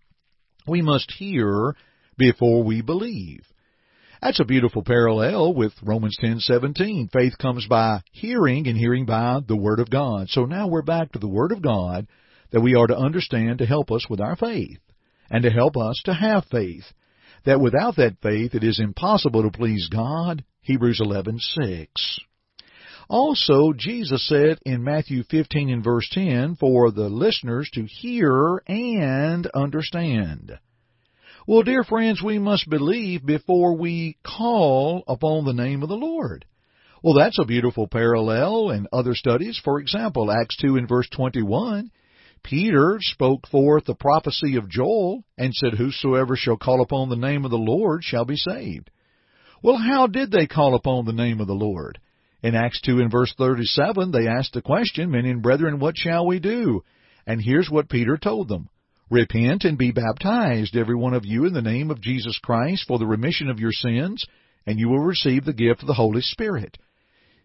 We 0.67 0.81
must 0.81 1.11
hear 1.11 1.75
before 2.17 2.63
we 2.63 2.81
believe. 2.81 3.45
That's 4.23 4.39
a 4.39 4.45
beautiful 4.45 4.83
parallel 4.83 5.53
with 5.53 5.73
Romans 5.83 6.17
10:17. 6.19 7.09
Faith 7.09 7.37
comes 7.37 7.67
by 7.67 8.01
hearing 8.11 8.67
and 8.67 8.75
hearing 8.75 9.05
by 9.05 9.41
the 9.47 9.55
word 9.55 9.79
of 9.79 9.91
God. 9.91 10.29
So 10.29 10.45
now 10.45 10.67
we're 10.67 10.81
back 10.81 11.11
to 11.11 11.19
the 11.19 11.27
word 11.27 11.51
of 11.51 11.61
God 11.61 12.07
that 12.49 12.61
we 12.61 12.73
are 12.73 12.87
to 12.87 12.97
understand 12.97 13.59
to 13.59 13.67
help 13.67 13.91
us 13.91 14.09
with 14.09 14.19
our 14.19 14.35
faith 14.35 14.79
and 15.29 15.43
to 15.43 15.51
help 15.51 15.77
us 15.77 16.01
to 16.05 16.13
have 16.15 16.45
faith. 16.45 16.91
That 17.45 17.61
without 17.61 17.97
that 17.97 18.19
faith 18.23 18.55
it 18.55 18.63
is 18.63 18.79
impossible 18.79 19.43
to 19.43 19.51
please 19.55 19.89
God. 19.89 20.43
Hebrews 20.61 20.99
11:6. 20.99 22.19
Also, 23.09 23.71
Jesus 23.71 24.27
said 24.27 24.59
in 24.65 24.83
Matthew 24.83 25.23
15 25.23 25.69
and 25.69 25.83
verse 25.83 26.07
10 26.11 26.57
for 26.57 26.91
the 26.91 27.07
listeners 27.07 27.69
to 27.73 27.85
hear 27.85 28.61
and 28.67 29.47
understand. 29.47 30.59
Well, 31.47 31.63
dear 31.63 31.85
friends, 31.85 32.21
we 32.21 32.39
must 32.39 32.69
believe 32.69 33.25
before 33.25 33.77
we 33.77 34.17
call 34.25 35.03
upon 35.07 35.45
the 35.45 35.53
name 35.53 35.81
of 35.81 35.87
the 35.87 35.95
Lord. 35.95 36.45
Well, 37.01 37.13
that's 37.13 37.39
a 37.39 37.45
beautiful 37.45 37.87
parallel 37.87 38.71
in 38.71 38.87
other 38.91 39.15
studies. 39.15 39.57
For 39.63 39.79
example, 39.79 40.29
Acts 40.29 40.57
2 40.57 40.75
and 40.75 40.89
verse 40.89 41.07
21, 41.09 41.89
Peter 42.43 42.97
spoke 42.99 43.47
forth 43.47 43.85
the 43.85 43.95
prophecy 43.95 44.57
of 44.57 44.69
Joel 44.69 45.23
and 45.37 45.53
said, 45.53 45.75
Whosoever 45.75 46.35
shall 46.35 46.57
call 46.57 46.81
upon 46.81 47.07
the 47.07 47.15
name 47.15 47.45
of 47.45 47.51
the 47.51 47.57
Lord 47.57 48.03
shall 48.03 48.25
be 48.25 48.35
saved. 48.35 48.89
Well, 49.63 49.77
how 49.77 50.07
did 50.07 50.31
they 50.31 50.47
call 50.47 50.75
upon 50.75 51.05
the 51.05 51.13
name 51.13 51.39
of 51.39 51.47
the 51.47 51.53
Lord? 51.53 51.99
In 52.43 52.55
Acts 52.55 52.79
2 52.81 52.99
and 52.99 53.11
verse 53.11 53.33
37, 53.37 54.11
they 54.11 54.27
asked 54.27 54.53
the 54.53 54.61
question, 54.61 55.09
Men 55.09 55.25
and 55.25 55.41
brethren, 55.41 55.79
what 55.79 55.97
shall 55.97 56.27
we 56.27 56.39
do? 56.39 56.83
And 57.25 57.41
here's 57.41 57.69
what 57.69 57.89
Peter 57.89 58.17
told 58.17 58.47
them. 58.47 58.69
Repent 59.09 59.63
and 59.63 59.77
be 59.77 59.91
baptized, 59.91 60.75
every 60.75 60.95
one 60.95 61.13
of 61.13 61.25
you, 61.25 61.45
in 61.45 61.53
the 61.53 61.61
name 61.61 61.89
of 61.89 62.01
Jesus 62.01 62.37
Christ 62.43 62.85
for 62.87 62.99
the 62.99 63.07
remission 63.07 63.49
of 63.49 63.59
your 63.59 63.71
sins, 63.71 64.25
and 64.65 64.79
you 64.79 64.89
will 64.89 64.99
receive 64.99 65.45
the 65.45 65.53
gift 65.53 65.81
of 65.81 65.87
the 65.87 65.93
Holy 65.93 66.21
Spirit. 66.21 66.77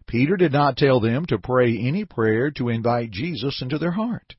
Peter 0.05 0.35
did 0.35 0.51
not 0.51 0.77
tell 0.77 0.99
them 0.99 1.25
to 1.25 1.39
pray 1.39 1.77
any 1.77 2.05
prayer 2.05 2.51
to 2.51 2.69
invite 2.69 3.11
Jesus 3.11 3.61
into 3.61 3.77
their 3.77 3.91
heart. 3.91 4.35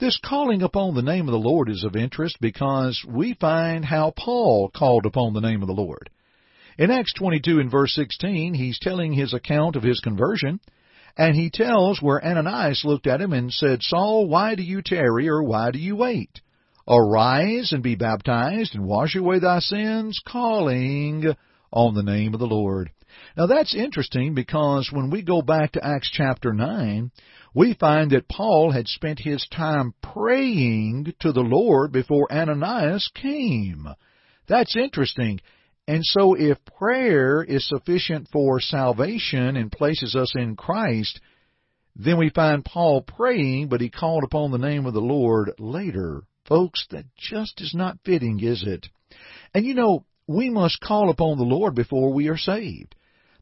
This 0.00 0.18
calling 0.24 0.62
upon 0.62 0.94
the 0.94 1.02
name 1.02 1.28
of 1.28 1.32
the 1.32 1.38
Lord 1.38 1.68
is 1.70 1.84
of 1.84 1.96
interest 1.96 2.36
because 2.40 3.04
we 3.08 3.34
find 3.34 3.84
how 3.84 4.12
Paul 4.16 4.70
called 4.74 5.06
upon 5.06 5.32
the 5.32 5.40
name 5.40 5.62
of 5.62 5.68
the 5.68 5.74
Lord. 5.74 6.10
In 6.78 6.92
Acts 6.92 7.12
22 7.14 7.58
and 7.58 7.68
verse 7.68 7.92
16, 7.96 8.54
he's 8.54 8.78
telling 8.78 9.12
his 9.12 9.34
account 9.34 9.74
of 9.74 9.82
his 9.82 9.98
conversion, 9.98 10.60
and 11.16 11.34
he 11.34 11.50
tells 11.50 12.00
where 12.00 12.24
Ananias 12.24 12.84
looked 12.84 13.08
at 13.08 13.20
him 13.20 13.32
and 13.32 13.52
said, 13.52 13.82
Saul, 13.82 14.28
why 14.28 14.54
do 14.54 14.62
you 14.62 14.80
tarry, 14.80 15.28
or 15.28 15.42
why 15.42 15.72
do 15.72 15.80
you 15.80 15.96
wait? 15.96 16.40
Arise 16.88 17.72
and 17.72 17.82
be 17.82 17.96
baptized 17.96 18.76
and 18.76 18.86
wash 18.86 19.16
away 19.16 19.40
thy 19.40 19.58
sins, 19.58 20.20
calling 20.24 21.34
on 21.72 21.94
the 21.94 22.02
name 22.04 22.32
of 22.32 22.38
the 22.38 22.46
Lord. 22.46 22.92
Now 23.36 23.46
that's 23.46 23.74
interesting 23.74 24.34
because 24.34 24.90
when 24.92 25.10
we 25.10 25.22
go 25.22 25.42
back 25.42 25.72
to 25.72 25.84
Acts 25.84 26.08
chapter 26.12 26.52
9, 26.52 27.10
we 27.54 27.74
find 27.74 28.12
that 28.12 28.28
Paul 28.28 28.70
had 28.70 28.86
spent 28.86 29.18
his 29.18 29.44
time 29.48 29.94
praying 30.00 31.12
to 31.20 31.32
the 31.32 31.40
Lord 31.40 31.90
before 31.90 32.32
Ananias 32.32 33.10
came. 33.20 33.88
That's 34.46 34.76
interesting. 34.76 35.40
And 35.88 36.04
so 36.04 36.34
if 36.34 36.58
prayer 36.76 37.42
is 37.42 37.66
sufficient 37.66 38.28
for 38.30 38.60
salvation 38.60 39.56
and 39.56 39.72
places 39.72 40.14
us 40.14 40.34
in 40.36 40.54
Christ, 40.54 41.18
then 41.96 42.18
we 42.18 42.28
find 42.28 42.62
Paul 42.62 43.00
praying, 43.00 43.68
but 43.68 43.80
he 43.80 43.88
called 43.88 44.22
upon 44.22 44.50
the 44.50 44.58
name 44.58 44.84
of 44.84 44.92
the 44.92 45.00
Lord 45.00 45.52
later. 45.58 46.24
Folks, 46.46 46.86
that 46.90 47.06
just 47.16 47.62
is 47.62 47.72
not 47.74 47.98
fitting, 48.04 48.38
is 48.40 48.64
it? 48.66 48.86
And 49.54 49.64
you 49.64 49.72
know, 49.72 50.04
we 50.26 50.50
must 50.50 50.78
call 50.80 51.08
upon 51.08 51.38
the 51.38 51.44
Lord 51.44 51.74
before 51.74 52.12
we 52.12 52.28
are 52.28 52.36
saved. 52.36 52.94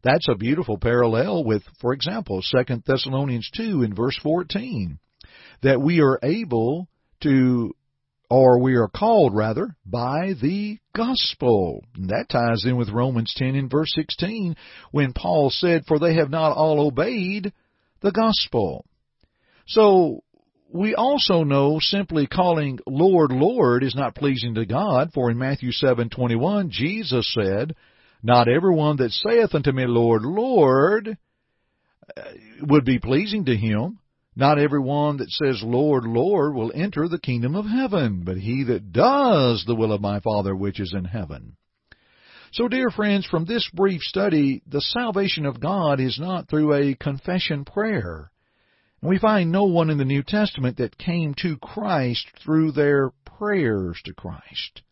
That's 0.05 0.29
a 0.29 0.37
beautiful 0.37 0.79
parallel 0.79 1.43
with, 1.43 1.65
for 1.81 1.93
example, 1.93 2.43
2 2.43 2.83
Thessalonians 2.87 3.50
2 3.57 3.83
in 3.83 3.93
verse 3.93 4.17
14, 4.23 5.00
that 5.62 5.81
we 5.81 6.00
are 6.00 6.21
able 6.23 6.87
to, 7.23 7.75
or 8.28 8.61
we 8.61 8.75
are 8.75 8.88
called 8.88 9.35
rather, 9.35 9.76
by 9.85 10.33
the 10.40 10.78
gospel. 10.95 11.85
And 11.95 12.11
that 12.11 12.28
ties 12.28 12.64
in 12.64 12.76
with 12.76 12.88
Romans 12.90 13.33
10 13.37 13.54
in 13.54 13.68
verse 13.68 13.92
16, 13.95 14.56
when 14.90 15.12
Paul 15.12 15.50
said, 15.50 15.85
For 15.87 15.99
they 15.99 16.14
have 16.14 16.30
not 16.30 16.56
all 16.56 16.87
obeyed 16.87 17.52
the 18.00 18.12
gospel. 18.12 18.85
So, 19.66 20.23
we 20.68 20.95
also 20.95 21.45
know 21.45 21.78
simply 21.80 22.26
calling 22.26 22.80
Lord, 22.87 23.30
Lord 23.30 23.83
is 23.85 23.95
not 23.95 24.14
pleasing 24.14 24.54
to 24.56 24.66
God, 24.66 25.11
for 25.14 25.30
in 25.30 25.38
Matthew 25.38 25.71
7:21 25.71 26.71
Jesus 26.71 27.33
said, 27.33 27.75
"Not 28.23 28.49
everyone 28.49 28.97
that 28.97 29.12
saith 29.12 29.54
unto 29.54 29.73
me, 29.73 29.87
Lord, 29.87 30.23
Lord, 30.23 31.16
uh, 32.16 32.23
would 32.62 32.85
be 32.85 32.99
pleasing 32.99 33.45
to 33.47 33.56
him. 33.56 33.99
Not 34.37 34.59
everyone 34.59 35.16
that 35.16 35.31
says, 35.31 35.62
Lord, 35.62 36.05
Lord, 36.05 36.55
will 36.55 36.71
enter 36.75 37.09
the 37.09 37.19
kingdom 37.19 37.57
of 37.57 37.64
heaven, 37.64 38.23
but 38.23 38.37
he 38.37 38.64
that 38.64 38.93
does 38.93 39.64
the 39.64 39.75
will 39.75 39.93
of 39.93 40.02
my 40.02 40.21
Father 40.21 40.55
which 40.55 40.78
is 40.78 40.93
in 40.93 41.07
heaven." 41.07 41.57
So, 42.52 42.69
dear 42.69 42.90
friends, 42.90 43.26
from 43.26 43.47
this 43.47 43.69
brief 43.71 44.02
study, 44.02 44.62
the 44.66 44.83
salvation 44.83 45.47
of 45.47 45.59
God 45.59 46.00
is 46.00 46.19
not 46.21 46.49
through 46.49 46.75
a 46.75 46.95
confession 46.95 47.64
prayer. 47.64 48.31
We 49.02 49.19
find 49.19 49.50
no 49.50 49.64
one 49.64 49.90
in 49.90 49.99
the 49.99 50.05
New 50.05 50.23
Testament 50.23 50.76
that 50.78 50.99
came 50.99 51.35
to 51.40 51.57
Christ 51.59 52.26
through 52.43 52.73
their 52.73 53.11
prayers 53.25 54.00
to 54.05 54.14
Christ. 54.14 54.83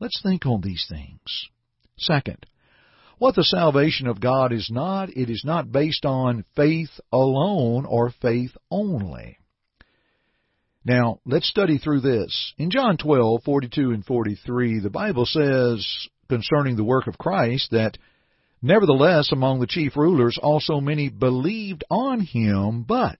Let's 0.00 0.20
think 0.22 0.46
on 0.46 0.60
these 0.60 0.86
things. 0.88 1.48
Second, 1.96 2.46
what 3.18 3.34
the 3.34 3.44
salvation 3.44 4.06
of 4.06 4.20
God 4.20 4.52
is 4.52 4.70
not, 4.70 5.10
it 5.10 5.30
is 5.30 5.42
not 5.44 5.72
based 5.72 6.04
on 6.04 6.44
faith 6.56 6.90
alone 7.12 7.84
or 7.86 8.12
faith 8.22 8.56
only. 8.70 9.38
Now, 10.84 11.20
let's 11.26 11.48
study 11.48 11.78
through 11.78 12.00
this. 12.00 12.54
In 12.56 12.70
John 12.70 12.96
12, 12.96 13.42
42 13.44 13.90
and 13.90 14.04
43, 14.04 14.80
the 14.80 14.90
Bible 14.90 15.26
says 15.26 16.08
concerning 16.28 16.76
the 16.76 16.84
work 16.84 17.06
of 17.06 17.18
Christ 17.18 17.70
that 17.72 17.98
Nevertheless, 18.60 19.30
among 19.30 19.60
the 19.60 19.68
chief 19.68 19.96
rulers 19.96 20.38
also 20.42 20.80
many 20.80 21.08
believed 21.08 21.84
on 21.90 22.20
him, 22.20 22.82
but 22.82 23.18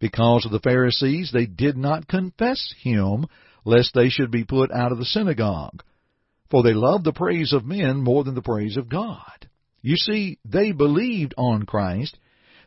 because 0.00 0.44
of 0.44 0.50
the 0.50 0.60
Pharisees, 0.60 1.30
they 1.32 1.46
did 1.46 1.76
not 1.76 2.08
confess 2.08 2.74
him, 2.82 3.26
lest 3.64 3.94
they 3.94 4.08
should 4.08 4.32
be 4.32 4.44
put 4.44 4.72
out 4.72 4.90
of 4.90 4.98
the 4.98 5.04
synagogue. 5.04 5.84
For 6.52 6.62
they 6.62 6.74
loved 6.74 7.04
the 7.04 7.14
praise 7.14 7.54
of 7.54 7.64
men 7.64 8.02
more 8.02 8.24
than 8.24 8.34
the 8.34 8.42
praise 8.42 8.76
of 8.76 8.90
God. 8.90 9.48
You 9.80 9.96
see, 9.96 10.38
they 10.44 10.72
believed 10.72 11.32
on 11.38 11.62
Christ. 11.62 12.18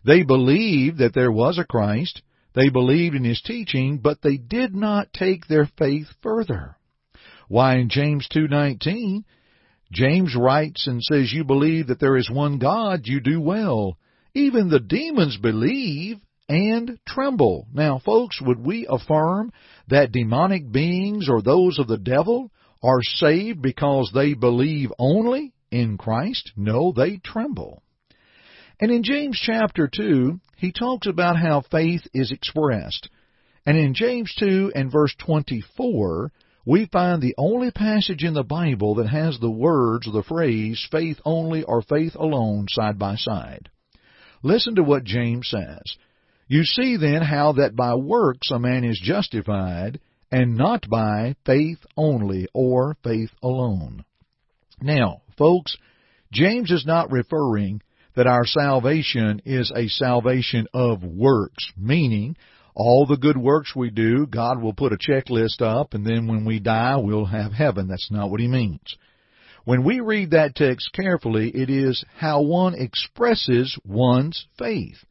They 0.03 0.23
believed 0.23 0.97
that 0.97 1.13
there 1.13 1.31
was 1.31 1.59
a 1.59 1.65
Christ. 1.65 2.23
They 2.55 2.69
believed 2.69 3.15
in 3.15 3.23
his 3.23 3.43
teaching, 3.43 3.99
but 3.99 4.23
they 4.23 4.37
did 4.37 4.73
not 4.73 5.13
take 5.13 5.45
their 5.45 5.69
faith 5.77 6.07
further. 6.23 6.77
Why 7.47 7.75
in 7.75 7.89
James 7.89 8.27
2:19, 8.27 9.23
James 9.91 10.35
writes 10.35 10.87
and 10.87 11.03
says, 11.03 11.31
"You 11.31 11.43
believe 11.43 11.85
that 11.85 11.99
there 11.99 12.17
is 12.17 12.27
one 12.27 12.57
God, 12.57 13.05
you 13.05 13.19
do 13.19 13.39
well. 13.39 13.99
Even 14.33 14.69
the 14.69 14.79
demons 14.79 15.37
believe 15.37 16.19
and 16.49 16.97
tremble. 17.07 17.67
Now, 17.71 17.99
folks, 17.99 18.41
would 18.41 18.65
we 18.65 18.87
affirm 18.89 19.51
that 19.89 20.11
demonic 20.11 20.71
beings 20.71 21.29
or 21.29 21.43
those 21.43 21.77
of 21.77 21.85
the 21.87 21.99
devil 21.99 22.49
are 22.85 23.01
saved 23.01 23.61
because 23.61 24.11
they 24.13 24.35
believe 24.35 24.91
only 24.99 25.53
in 25.71 25.97
Christ? 25.97 26.51
No, 26.55 26.91
they 26.91 27.17
tremble. 27.17 27.81
And 28.79 28.91
in 28.91 29.03
James 29.03 29.39
chapter 29.41 29.89
2, 29.91 30.39
he 30.57 30.71
talks 30.71 31.07
about 31.07 31.37
how 31.37 31.61
faith 31.71 32.07
is 32.13 32.31
expressed. 32.31 33.09
And 33.65 33.77
in 33.77 33.93
James 33.93 34.33
2 34.37 34.73
and 34.75 34.91
verse 34.91 35.15
24, 35.25 36.31
we 36.65 36.85
find 36.85 37.21
the 37.21 37.35
only 37.37 37.71
passage 37.71 38.23
in 38.23 38.33
the 38.33 38.43
Bible 38.43 38.95
that 38.95 39.07
has 39.07 39.39
the 39.39 39.51
words 39.51 40.05
the 40.11 40.23
phrase 40.23 40.85
faith 40.91 41.19
only 41.25 41.63
or 41.63 41.81
faith 41.81 42.15
alone 42.15 42.67
side 42.69 42.99
by 42.99 43.15
side. 43.15 43.69
Listen 44.43 44.75
to 44.75 44.83
what 44.83 45.03
James 45.03 45.47
says. 45.49 45.97
You 46.47 46.63
see 46.63 46.97
then 46.97 47.23
how 47.23 47.53
that 47.53 47.75
by 47.75 47.95
works 47.95 48.51
a 48.51 48.59
man 48.59 48.83
is 48.83 49.01
justified, 49.03 49.99
and 50.31 50.55
not 50.55 50.89
by 50.89 51.35
faith 51.45 51.79
only 51.95 52.47
or 52.53 52.95
faith 53.03 53.31
alone. 53.43 54.03
Now, 54.81 55.21
folks, 55.37 55.77
James 56.31 56.71
is 56.71 56.85
not 56.85 57.11
referring 57.11 57.81
that 58.15 58.27
our 58.27 58.45
salvation 58.45 59.41
is 59.45 59.71
a 59.75 59.87
salvation 59.87 60.67
of 60.73 61.03
works, 61.03 61.71
meaning 61.77 62.35
all 62.75 63.05
the 63.05 63.17
good 63.17 63.37
works 63.37 63.73
we 63.73 63.89
do, 63.89 64.25
God 64.25 64.61
will 64.61 64.73
put 64.73 64.91
a 64.91 64.97
checklist 64.97 65.61
up, 65.61 65.93
and 65.93 66.05
then 66.05 66.27
when 66.27 66.43
we 66.43 66.59
die, 66.59 66.97
we'll 66.97 67.25
have 67.25 67.53
heaven. 67.53 67.87
That's 67.87 68.11
not 68.11 68.29
what 68.29 68.41
he 68.41 68.47
means. 68.47 68.97
When 69.63 69.83
we 69.83 69.99
read 70.01 70.31
that 70.31 70.55
text 70.55 70.91
carefully, 70.93 71.49
it 71.49 71.69
is 71.69 72.03
how 72.17 72.41
one 72.41 72.75
expresses 72.75 73.77
one's 73.85 74.45
faith. 74.59 75.03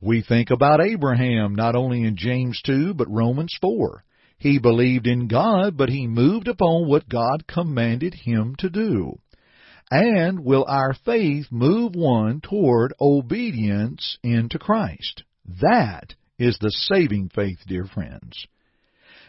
We 0.00 0.22
think 0.22 0.50
about 0.50 0.80
Abraham 0.80 1.54
not 1.54 1.74
only 1.74 2.04
in 2.04 2.16
James 2.16 2.60
2, 2.64 2.94
but 2.94 3.10
Romans 3.10 3.56
4. 3.60 4.04
He 4.44 4.58
believed 4.58 5.06
in 5.06 5.26
God, 5.26 5.74
but 5.74 5.88
he 5.88 6.06
moved 6.06 6.48
upon 6.48 6.86
what 6.86 7.08
God 7.08 7.46
commanded 7.46 8.12
him 8.12 8.54
to 8.58 8.68
do. 8.68 9.18
And 9.90 10.44
will 10.44 10.66
our 10.68 10.92
faith 10.92 11.46
move 11.50 11.94
one 11.94 12.42
toward 12.42 12.92
obedience 13.00 14.18
into 14.22 14.58
Christ? 14.58 15.22
That 15.62 16.14
is 16.38 16.58
the 16.58 16.70
saving 16.70 17.30
faith, 17.34 17.60
dear 17.66 17.86
friends. 17.86 18.46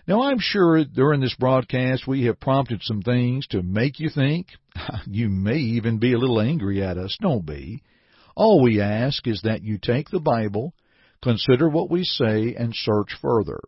Now, 0.06 0.24
I'm 0.24 0.40
sure 0.40 0.84
during 0.84 1.22
this 1.22 1.36
broadcast 1.40 2.06
we 2.06 2.26
have 2.26 2.42
prompted 2.42 2.82
some 2.84 3.02
things 3.02 3.48
to 3.52 3.64
make 3.64 4.02
you 4.02 4.10
think. 4.10 4.48
You 5.08 5.30
may 5.30 5.60
even 5.60 5.98
be 5.98 6.12
a 6.12 6.18
little 6.18 6.42
angry 6.42 6.84
at 6.84 6.98
us. 6.98 7.18
Don't 7.22 7.46
be. 7.46 7.82
All 8.36 8.62
we 8.62 8.82
ask 8.82 9.26
is 9.28 9.44
that 9.46 9.64
you 9.64 9.78
take 9.78 10.10
the 10.10 10.20
Bible, 10.20 10.74
consider 11.24 11.70
what 11.70 11.90
we 11.90 12.04
say, 12.04 12.54
and 12.60 12.74
search 12.76 13.16
further. 13.22 13.62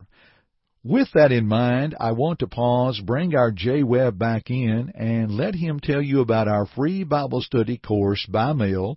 With 0.84 1.08
that 1.14 1.32
in 1.32 1.48
mind, 1.48 1.96
I 1.98 2.12
want 2.12 2.38
to 2.38 2.46
pause, 2.46 3.00
bring 3.04 3.34
our 3.34 3.50
Jay 3.50 3.82
Webb 3.82 4.16
back 4.16 4.48
in, 4.48 4.92
and 4.94 5.32
let 5.32 5.56
him 5.56 5.80
tell 5.80 6.00
you 6.00 6.20
about 6.20 6.46
our 6.46 6.66
free 6.66 7.02
Bible 7.02 7.40
study 7.40 7.78
course 7.78 8.24
by 8.26 8.52
mail 8.52 8.96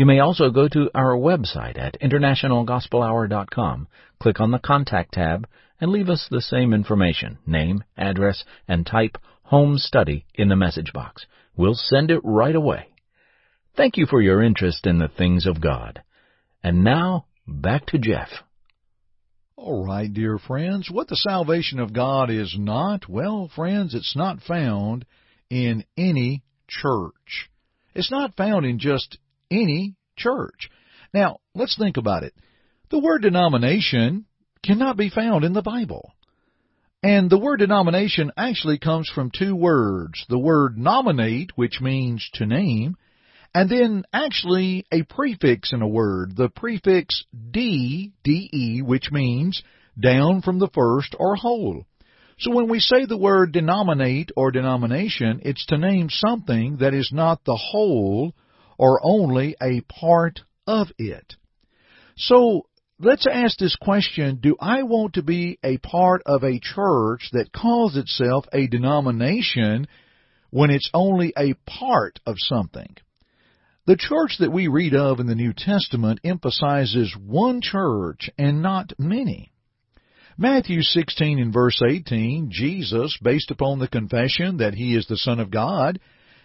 You 0.00 0.06
may 0.06 0.18
also 0.20 0.48
go 0.48 0.66
to 0.66 0.90
our 0.94 1.14
website 1.14 1.78
at 1.78 2.00
internationalgospelhour.com, 2.00 3.86
click 4.18 4.40
on 4.40 4.50
the 4.50 4.58
Contact 4.58 5.12
tab, 5.12 5.46
and 5.78 5.90
leave 5.90 6.08
us 6.08 6.26
the 6.30 6.40
same 6.40 6.72
information, 6.72 7.36
name, 7.46 7.84
address, 7.98 8.42
and 8.66 8.86
type 8.86 9.18
Home 9.42 9.76
Study 9.76 10.24
in 10.34 10.48
the 10.48 10.56
message 10.56 10.94
box. 10.94 11.26
We'll 11.54 11.74
send 11.74 12.10
it 12.10 12.22
right 12.24 12.56
away. 12.56 12.86
Thank 13.76 13.98
you 13.98 14.06
for 14.06 14.22
your 14.22 14.42
interest 14.42 14.86
in 14.86 14.98
the 14.98 15.08
things 15.08 15.44
of 15.44 15.60
God. 15.60 16.02
And 16.64 16.82
now, 16.82 17.26
back 17.46 17.84
to 17.88 17.98
Jeff. 17.98 18.30
All 19.54 19.84
right, 19.84 20.10
dear 20.10 20.38
friends, 20.38 20.90
what 20.90 21.08
the 21.08 21.16
salvation 21.16 21.78
of 21.78 21.92
God 21.92 22.30
is 22.30 22.56
not, 22.58 23.06
well, 23.06 23.50
friends, 23.54 23.94
it's 23.94 24.16
not 24.16 24.40
found 24.40 25.04
in 25.50 25.84
any 25.98 26.42
church. 26.68 27.50
It's 27.94 28.10
not 28.10 28.34
found 28.34 28.64
in 28.64 28.78
just 28.78 29.18
any 29.50 29.94
church. 30.16 30.70
Now, 31.12 31.38
let's 31.54 31.76
think 31.76 31.96
about 31.96 32.22
it. 32.22 32.34
The 32.90 32.98
word 32.98 33.22
denomination 33.22 34.26
cannot 34.64 34.96
be 34.96 35.10
found 35.10 35.44
in 35.44 35.52
the 35.52 35.62
Bible. 35.62 36.12
And 37.02 37.30
the 37.30 37.38
word 37.38 37.58
denomination 37.58 38.30
actually 38.36 38.78
comes 38.78 39.08
from 39.08 39.30
two 39.30 39.56
words. 39.56 40.24
The 40.28 40.38
word 40.38 40.76
nominate, 40.76 41.52
which 41.56 41.80
means 41.80 42.28
to 42.34 42.46
name, 42.46 42.96
and 43.54 43.70
then 43.70 44.04
actually 44.12 44.86
a 44.92 45.02
prefix 45.02 45.72
in 45.72 45.82
a 45.82 45.88
word, 45.88 46.36
the 46.36 46.50
prefix 46.50 47.24
D, 47.50 48.12
D-E, 48.22 48.82
which 48.82 49.10
means 49.10 49.62
down 49.98 50.42
from 50.42 50.58
the 50.58 50.70
first 50.72 51.16
or 51.18 51.36
whole. 51.36 51.84
So 52.38 52.54
when 52.54 52.68
we 52.68 52.80
say 52.80 53.06
the 53.06 53.18
word 53.18 53.52
denominate 53.52 54.30
or 54.36 54.50
denomination, 54.50 55.40
it's 55.42 55.66
to 55.66 55.78
name 55.78 56.08
something 56.10 56.78
that 56.78 56.94
is 56.94 57.10
not 57.12 57.44
the 57.44 57.56
whole 57.56 58.34
or 58.80 58.98
only 59.02 59.54
a 59.60 59.82
part 59.82 60.40
of 60.66 60.88
it. 60.96 61.34
So 62.16 62.64
let's 62.98 63.26
ask 63.30 63.58
this 63.58 63.76
question, 63.76 64.38
do 64.40 64.56
I 64.58 64.84
want 64.84 65.14
to 65.14 65.22
be 65.22 65.58
a 65.62 65.76
part 65.76 66.22
of 66.24 66.42
a 66.42 66.58
church 66.58 67.28
that 67.32 67.52
calls 67.54 67.98
itself 67.98 68.46
a 68.54 68.68
denomination 68.68 69.86
when 70.48 70.70
it's 70.70 70.90
only 70.94 71.34
a 71.36 71.52
part 71.68 72.20
of 72.24 72.36
something? 72.38 72.96
The 73.84 73.98
church 73.98 74.36
that 74.40 74.50
we 74.50 74.66
read 74.66 74.94
of 74.94 75.20
in 75.20 75.26
the 75.26 75.34
New 75.34 75.52
Testament 75.52 76.20
emphasizes 76.24 77.14
one 77.14 77.60
church 77.60 78.30
and 78.38 78.62
not 78.62 78.94
many. 78.98 79.52
Matthew 80.38 80.80
16 80.80 81.38
and 81.38 81.52
verse 81.52 81.82
18, 81.86 82.48
Jesus, 82.50 83.18
based 83.22 83.50
upon 83.50 83.78
the 83.78 83.88
confession 83.88 84.56
that 84.56 84.72
he 84.72 84.96
is 84.96 85.06
the 85.06 85.18
Son 85.18 85.38
of 85.38 85.50
God, 85.50 86.00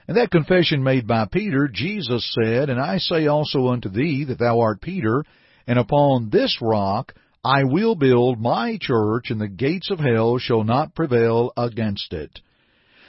and 0.07 0.17
that 0.17 0.31
confession 0.31 0.83
made 0.83 1.07
by 1.07 1.25
Peter, 1.25 1.67
Jesus 1.71 2.35
said, 2.39 2.69
And 2.69 2.79
I 2.79 2.97
say 2.97 3.27
also 3.27 3.67
unto 3.67 3.89
thee 3.89 4.25
that 4.25 4.39
thou 4.39 4.59
art 4.59 4.81
Peter, 4.81 5.23
and 5.67 5.79
upon 5.79 6.29
this 6.29 6.59
rock 6.61 7.13
I 7.43 7.63
will 7.63 7.95
build 7.95 8.39
my 8.39 8.77
church, 8.81 9.29
and 9.29 9.39
the 9.39 9.47
gates 9.47 9.91
of 9.91 9.99
hell 9.99 10.37
shall 10.39 10.63
not 10.63 10.95
prevail 10.95 11.51
against 11.55 12.11
it. 12.13 12.39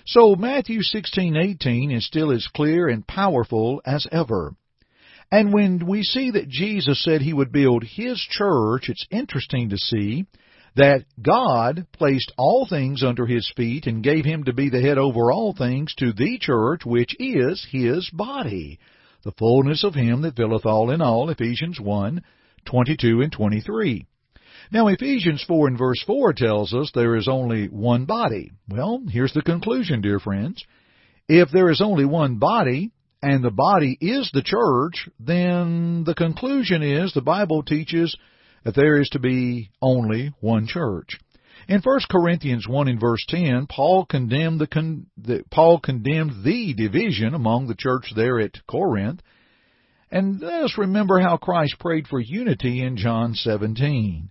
So 0.06 0.36
Matthew 0.36 0.82
16:18 0.82 1.90
is 1.90 2.06
still 2.06 2.30
as 2.30 2.46
clear 2.48 2.88
and 2.88 3.06
powerful 3.06 3.82
as 3.84 4.06
ever. 4.12 4.54
And 5.32 5.52
when 5.52 5.84
we 5.86 6.02
see 6.02 6.30
that 6.30 6.48
Jesus 6.48 7.02
said 7.02 7.20
he 7.20 7.32
would 7.32 7.50
build 7.50 7.82
his 7.82 8.20
church, 8.20 8.88
it's 8.88 9.06
interesting 9.10 9.70
to 9.70 9.78
see 9.78 10.26
that 10.76 11.04
God 11.20 11.86
placed 11.92 12.32
all 12.36 12.66
things 12.68 13.02
under 13.02 13.26
his 13.26 13.50
feet 13.56 13.86
and 13.86 14.04
gave 14.04 14.24
him 14.24 14.44
to 14.44 14.52
be 14.52 14.68
the 14.68 14.80
head 14.80 14.98
over 14.98 15.32
all 15.32 15.54
things 15.54 15.94
to 15.96 16.12
the 16.12 16.38
church, 16.38 16.82
which 16.84 17.16
is 17.18 17.66
his 17.70 18.08
body, 18.12 18.78
the 19.24 19.32
fullness 19.32 19.84
of 19.84 19.94
him 19.94 20.22
that 20.22 20.36
filleth 20.36 20.66
all 20.66 20.90
in 20.90 21.00
all, 21.00 21.30
Ephesians 21.30 21.80
1, 21.80 22.22
22 22.66 23.22
and 23.22 23.32
23. 23.32 24.06
Now 24.70 24.88
Ephesians 24.88 25.44
4 25.46 25.68
and 25.68 25.78
verse 25.78 26.02
4 26.06 26.34
tells 26.34 26.74
us 26.74 26.90
there 26.94 27.16
is 27.16 27.28
only 27.28 27.68
one 27.68 28.04
body. 28.04 28.52
Well, 28.68 29.02
here's 29.08 29.32
the 29.32 29.42
conclusion, 29.42 30.02
dear 30.02 30.18
friends. 30.18 30.62
If 31.28 31.50
there 31.50 31.70
is 31.70 31.80
only 31.80 32.04
one 32.04 32.38
body, 32.38 32.90
and 33.22 33.42
the 33.42 33.50
body 33.50 33.96
is 34.00 34.30
the 34.32 34.42
church, 34.42 35.08
then 35.18 36.04
the 36.04 36.14
conclusion 36.14 36.82
is 36.82 37.12
the 37.14 37.22
Bible 37.22 37.62
teaches 37.62 38.14
that 38.66 38.74
there 38.74 39.00
is 39.00 39.08
to 39.10 39.20
be 39.20 39.70
only 39.80 40.32
one 40.40 40.66
church. 40.66 41.20
In 41.68 41.80
1 41.80 42.00
Corinthians 42.10 42.66
1 42.66 42.88
and 42.88 43.00
verse 43.00 43.24
10, 43.28 43.68
Paul 43.68 44.04
condemned 44.04 44.60
the, 44.60 44.66
con- 44.66 45.06
the, 45.16 45.44
Paul 45.52 45.78
condemned 45.78 46.42
the 46.44 46.74
division 46.74 47.32
among 47.32 47.68
the 47.68 47.76
church 47.76 48.12
there 48.16 48.40
at 48.40 48.66
Corinth. 48.66 49.22
And 50.10 50.40
let 50.40 50.64
us 50.64 50.74
remember 50.76 51.20
how 51.20 51.36
Christ 51.36 51.76
prayed 51.78 52.08
for 52.08 52.18
unity 52.18 52.82
in 52.82 52.96
John 52.96 53.34
17. 53.34 54.30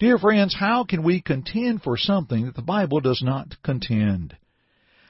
Dear 0.00 0.18
friends, 0.18 0.56
how 0.58 0.82
can 0.82 1.04
we 1.04 1.20
contend 1.20 1.82
for 1.82 1.96
something 1.96 2.46
that 2.46 2.56
the 2.56 2.62
Bible 2.62 2.98
does 2.98 3.22
not 3.24 3.54
contend? 3.62 4.36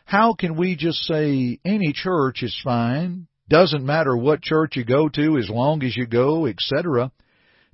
How 0.05 0.35
can 0.35 0.57
we 0.57 0.77
just 0.77 0.99
say 1.05 1.59
any 1.65 1.95
church 1.95 2.43
is 2.43 2.61
fine, 2.63 3.29
doesn't 3.49 3.85
matter 3.85 4.15
what 4.15 4.43
church 4.43 4.77
you 4.77 4.85
go 4.85 5.09
to 5.09 5.39
as 5.39 5.49
long 5.49 5.83
as 5.83 5.97
you 5.97 6.07
go, 6.07 6.45
etc.? 6.45 7.11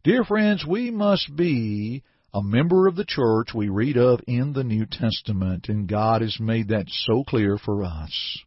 Dear 0.04 0.22
friends, 0.22 0.66
we 0.66 0.90
must 0.90 1.34
be 1.34 2.02
a 2.34 2.42
member 2.42 2.86
of 2.88 2.94
the 2.94 3.06
church 3.06 3.54
we 3.54 3.70
read 3.70 3.96
of 3.96 4.20
in 4.26 4.52
the 4.52 4.62
New 4.62 4.84
Testament, 4.84 5.70
and 5.70 5.88
God 5.88 6.20
has 6.20 6.38
made 6.38 6.68
that 6.68 6.84
so 6.90 7.24
clear 7.24 7.56
for 7.56 7.82
us. 7.82 8.38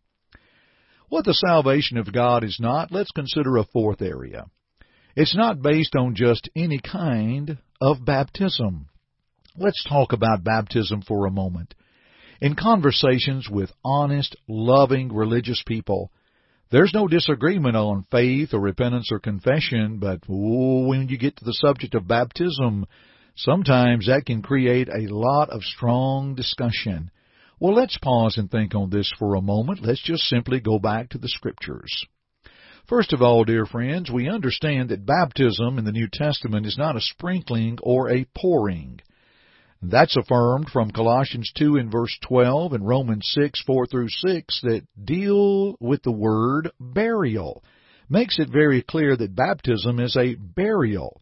What 1.10 1.26
the 1.26 1.34
salvation 1.34 1.98
of 1.98 2.14
God 2.14 2.44
is 2.44 2.60
not, 2.62 2.92
let's 2.92 3.10
consider 3.10 3.58
a 3.58 3.64
fourth 3.64 4.04
area. 4.04 4.46
It's 5.16 5.36
not 5.36 5.64
based 5.64 5.96
on 5.96 6.14
just 6.14 6.48
any 6.56 6.80
kind 6.80 7.58
of 7.82 8.06
baptism. 8.06 8.90
Let's 9.58 9.84
talk 9.84 10.14
about 10.14 10.44
baptism 10.44 11.02
for 11.02 11.26
a 11.26 11.32
moment. 11.32 11.74
in 12.40 12.56
conversations 12.56 13.50
with 13.50 13.72
honest, 13.84 14.36
loving, 14.48 15.14
religious 15.14 15.64
people. 15.66 16.12
There's 16.70 16.94
no 16.94 17.08
disagreement 17.08 17.78
on 17.78 18.06
faith 18.12 18.54
or 18.54 18.60
repentance 18.60 19.10
or 19.10 19.20
confession, 19.20 20.00
but 20.00 20.20
when 20.28 21.08
you 21.08 21.18
get 21.18 21.38
to 21.38 21.46
the 21.46 21.54
subject 21.54 21.96
of 21.96 22.10
baptism, 22.10 22.86
sometimes 23.38 24.08
that 24.08 24.26
can 24.26 24.42
create 24.42 24.90
a 24.90 25.14
lot 25.14 25.50
of 25.50 25.64
strong 25.64 26.36
discussion. 26.36 27.10
Well, 27.58 27.74
let's 27.74 27.98
pause 27.98 28.38
and 28.38 28.52
think 28.52 28.76
on 28.76 28.90
this 28.90 29.10
for 29.18 29.36
a 29.36 29.42
moment. 29.42 29.82
Let's 29.82 30.04
just 30.04 30.24
simply 30.24 30.60
go 30.60 30.78
back 30.78 31.10
to 31.10 31.18
the 31.18 31.30
Scriptures. 31.30 32.06
First 32.88 33.14
of 33.14 33.22
all, 33.22 33.46
dear 33.46 33.66
friends, 33.66 34.12
we 34.12 34.28
understand 34.28 34.90
that 34.90 35.06
baptism 35.06 35.78
in 35.78 35.86
the 35.86 35.94
New 35.94 36.10
Testament 36.12 36.66
is 36.66 36.78
not 36.78 36.98
a 36.98 37.02
sprinkling 37.02 37.78
or 37.82 38.12
a 38.12 38.28
pouring. 38.38 39.00
That's 39.82 40.18
affirmed 40.18 40.70
from 40.70 40.90
Colossians 40.90 41.52
2 41.56 41.78
in 41.78 41.92
verse 41.92 42.18
12 42.28 42.74
and 42.74 42.88
Romans 42.88 43.30
6, 43.34 43.62
4 43.62 43.86
through 43.86 44.10
6 44.10 44.62
that 44.62 44.88
deal 45.06 45.76
with 45.80 46.02
the 46.02 46.12
word 46.12 46.72
burial. 46.80 47.64
Makes 48.10 48.40
it 48.40 48.50
very 48.50 48.82
clear 48.82 49.16
that 49.16 49.36
baptism 49.36 50.00
is 50.00 50.18
a 50.18 50.34
burial. 50.34 51.22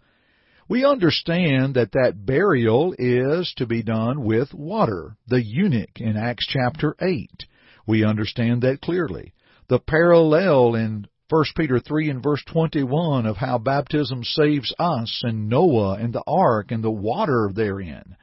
We 0.70 0.86
understand 0.86 1.76
that 1.76 1.92
that 1.92 2.26
burial 2.26 2.96
is 2.98 3.54
to 3.58 3.66
be 3.66 3.84
done 3.84 4.24
with 4.24 4.54
water, 4.54 5.18
the 5.28 5.44
eunuch 5.44 6.00
in 6.00 6.16
Acts 6.16 6.48
chapter 6.48 6.96
8. 7.02 7.46
We 7.86 8.06
understand 8.06 8.62
that 8.62 8.82
clearly. 8.82 9.34
The 9.68 9.80
parallel 9.80 10.76
in 10.76 11.08
1 11.30 11.44
Peter 11.58 11.80
3 11.80 12.10
and 12.10 12.24
verse 12.24 12.44
21 12.46 13.26
of 13.26 13.38
how 13.38 13.58
baptism 13.58 14.24
saves 14.24 14.74
us 14.80 15.22
and 15.24 15.50
Noah 15.50 15.96
and 15.96 16.14
the 16.14 16.24
ark 16.26 16.72
and 16.72 16.84
the 16.84 16.92
water 16.92 17.52
therein. 17.54 18.16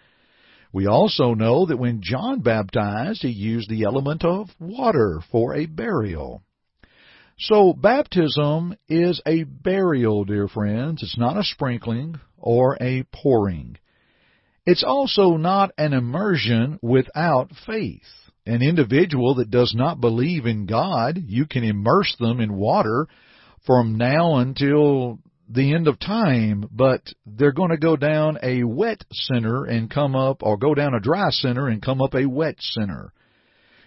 We 0.72 0.86
also 0.86 1.34
know 1.34 1.66
that 1.66 1.78
when 1.78 2.00
John 2.02 2.40
baptized, 2.40 3.22
he 3.22 3.28
used 3.28 3.68
the 3.68 3.84
element 3.84 4.24
of 4.24 4.48
water 4.58 5.20
for 5.30 5.54
a 5.54 5.66
burial. 5.66 6.42
So 7.38 7.72
baptism 7.72 8.76
is 8.88 9.20
a 9.26 9.44
burial, 9.44 10.24
dear 10.24 10.48
friends. 10.48 11.02
It's 11.02 11.18
not 11.18 11.36
a 11.36 11.44
sprinkling 11.44 12.20
or 12.38 12.78
a 12.80 13.04
pouring. 13.12 13.76
It's 14.64 14.84
also 14.84 15.36
not 15.36 15.72
an 15.76 15.92
immersion 15.92 16.78
without 16.82 17.50
faith 17.66 18.02
an 18.46 18.62
individual 18.62 19.36
that 19.36 19.50
does 19.50 19.74
not 19.76 20.00
believe 20.00 20.46
in 20.46 20.66
God, 20.66 21.18
you 21.26 21.46
can 21.46 21.64
immerse 21.64 22.14
them 22.18 22.40
in 22.40 22.54
water 22.54 23.06
from 23.64 23.96
now 23.96 24.36
until 24.36 25.20
the 25.52 25.74
end 25.74 25.86
of 25.88 25.98
time, 25.98 26.68
but 26.70 27.02
they're 27.26 27.52
going 27.52 27.70
to 27.70 27.76
go 27.76 27.96
down 27.96 28.38
a 28.42 28.64
wet 28.64 29.04
center 29.12 29.64
and 29.64 29.90
come 29.90 30.16
up, 30.16 30.42
or 30.42 30.56
go 30.56 30.74
down 30.74 30.94
a 30.94 31.00
dry 31.00 31.30
center 31.30 31.68
and 31.68 31.82
come 31.82 32.00
up 32.00 32.14
a 32.14 32.26
wet 32.26 32.56
center. 32.58 33.12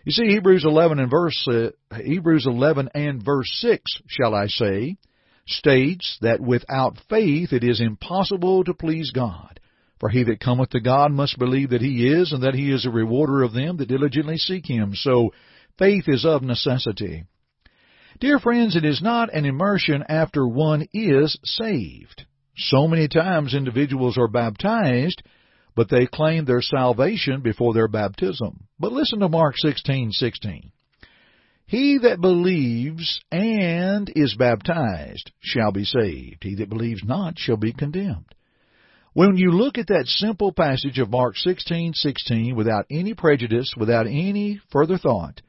You 0.04 0.12
see, 0.12 0.28
Hebrews 0.28 0.64
11 0.66 1.00
and 1.00 1.10
verse 1.10 1.48
uh, 1.48 1.70
Hebrews 1.96 2.46
11 2.46 2.90
and 2.94 3.24
verse 3.24 3.50
6, 3.62 3.82
shall 4.08 4.36
I 4.36 4.48
say, 4.48 4.98
states 5.48 6.18
that 6.22 6.40
without 6.40 6.98
faith 7.10 7.54
it 7.54 7.64
is 7.64 7.82
impossible 7.82 8.64
to 8.66 8.74
please 8.74 9.12
God. 9.12 9.60
For 10.00 10.10
he 10.10 10.24
that 10.26 10.40
cometh 10.40 10.72
to 10.72 10.82
God 10.82 11.12
must 11.12 11.40
believe 11.40 11.72
that 11.72 11.82
he 11.82 12.08
is, 12.08 12.32
and 12.32 12.44
that 12.44 12.54
he 12.54 12.72
is 12.72 12.86
a 12.86 12.92
rewarder 12.92 13.44
of 13.44 13.54
them 13.54 13.78
that 13.78 13.88
diligently 13.88 14.38
seek 14.38 14.68
him. 14.68 14.94
So 14.94 15.32
faith 15.80 16.04
is 16.08 16.26
of 16.26 16.44
necessity. 16.44 17.24
Dear 18.20 18.40
friends, 18.40 18.78
it 18.78 18.86
is 18.86 19.02
not 19.02 19.34
an 19.34 19.44
immersion 19.44 20.04
after 20.08 20.48
one 20.48 20.86
is 20.94 21.38
saved. 21.44 22.26
So 22.56 22.88
many 22.88 23.10
times 23.10 23.54
individuals 23.54 24.18
are 24.18 24.30
baptized, 24.30 25.22
but 25.76 25.90
they 25.90 26.08
claim 26.08 26.46
their 26.46 26.62
salvation 26.62 27.42
before 27.42 27.74
their 27.74 27.90
baptism. 27.90 28.68
But 28.80 28.94
listen 28.94 29.20
to 29.20 29.28
Mark 29.28 29.56
16:16. 29.62 30.72
He 31.68 31.98
that 31.98 32.22
believes 32.22 33.20
and 33.32 34.10
is 34.16 34.36
baptized 34.36 35.32
shall 35.42 35.74
be 35.74 35.84
saved. 35.84 36.44
He 36.44 36.56
that 36.56 36.70
believes 36.70 37.04
not 37.04 37.38
shall 37.38 37.58
be 37.58 37.74
condemned. 37.74 38.34
When 39.12 39.36
you 39.36 39.52
look 39.52 39.78
at 39.78 39.88
that 39.88 40.08
simple 40.08 40.54
passage 40.54 41.00
of 41.00 41.10
Mark 41.10 41.36
16:16 41.36 42.56
without 42.56 42.86
any 42.90 43.14
prejudice, 43.14 43.74
without 43.76 44.08
any 44.08 44.62
further 44.70 44.98
thought, 44.98 45.42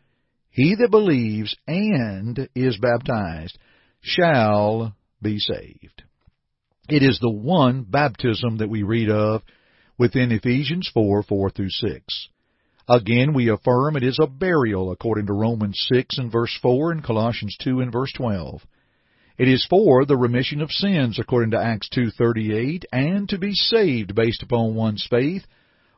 he 0.56 0.74
that 0.74 0.90
believes 0.90 1.54
and 1.68 2.48
is 2.54 2.78
baptized 2.78 3.58
shall 4.00 4.96
be 5.20 5.38
saved. 5.38 6.02
It 6.88 7.02
is 7.02 7.18
the 7.20 7.30
one 7.30 7.82
baptism 7.82 8.56
that 8.58 8.70
we 8.70 8.82
read 8.82 9.10
of 9.10 9.42
within 9.98 10.32
Ephesians 10.32 10.90
4, 10.94 11.24
4 11.24 11.50
through 11.50 11.68
6. 11.68 12.28
Again, 12.88 13.34
we 13.34 13.50
affirm 13.50 13.96
it 13.96 14.02
is 14.02 14.18
a 14.18 14.26
burial 14.26 14.90
according 14.90 15.26
to 15.26 15.34
Romans 15.34 15.78
6 15.92 16.16
and 16.16 16.32
verse 16.32 16.56
4 16.62 16.92
and 16.92 17.04
Colossians 17.04 17.54
2 17.62 17.80
and 17.80 17.92
verse 17.92 18.12
12. 18.16 18.62
It 19.36 19.48
is 19.48 19.66
for 19.68 20.06
the 20.06 20.16
remission 20.16 20.62
of 20.62 20.70
sins 20.70 21.18
according 21.18 21.50
to 21.50 21.62
Acts 21.62 21.90
2:38 21.90 22.84
and 22.90 23.28
to 23.28 23.36
be 23.36 23.52
saved 23.52 24.14
based 24.14 24.42
upon 24.42 24.74
one's 24.74 25.06
faith, 25.10 25.46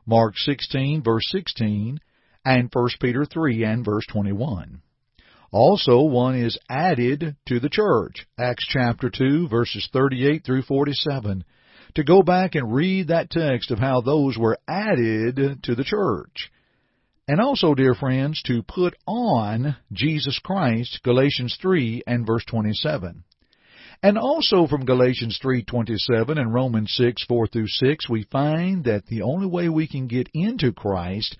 Mark 0.05 0.37
16 0.37 1.01
verse 1.01 1.29
16 1.29 2.01
and 2.45 2.69
1 2.71 2.89
Peter 3.01 3.25
3 3.25 3.63
and 3.63 3.85
verse 3.85 4.05
21. 4.07 4.81
Also, 5.51 6.01
one 6.01 6.35
is 6.35 6.59
added 6.69 7.35
to 7.47 7.59
the 7.59 7.69
church, 7.69 8.27
Acts 8.37 8.65
chapter 8.67 9.09
2 9.09 9.47
verses 9.47 9.87
38 9.91 10.43
through 10.45 10.61
47. 10.61 11.43
To 11.95 12.03
go 12.03 12.21
back 12.21 12.53
and 12.53 12.71
read 12.71 13.07
that 13.07 13.31
text 13.31 13.71
of 13.71 13.79
how 13.79 14.01
those 14.01 14.37
were 14.37 14.59
added 14.67 15.63
to 15.63 15.73
the 15.73 15.83
church. 15.83 16.51
And 17.27 17.39
also, 17.41 17.73
dear 17.73 17.95
friends, 17.95 18.41
to 18.43 18.63
put 18.63 18.95
on 19.07 19.75
Jesus 19.91 20.39
Christ, 20.43 21.01
Galatians 21.03 21.57
3 21.61 22.03
and 22.05 22.25
verse 22.25 22.45
27. 22.45 23.23
And 24.01 24.17
also 24.17 24.65
from 24.65 24.85
Galatians 24.85 25.39
3:27 25.43 26.39
and 26.39 26.53
Romans 26.53 26.91
6:4 26.97 27.51
through 27.51 27.67
6 27.67 28.07
we 28.07 28.23
find 28.23 28.85
that 28.85 29.07
the 29.07 29.23
only 29.23 29.45
way 29.45 29.67
we 29.67 29.87
can 29.87 30.07
get 30.07 30.29
into 30.33 30.71
Christ 30.71 31.35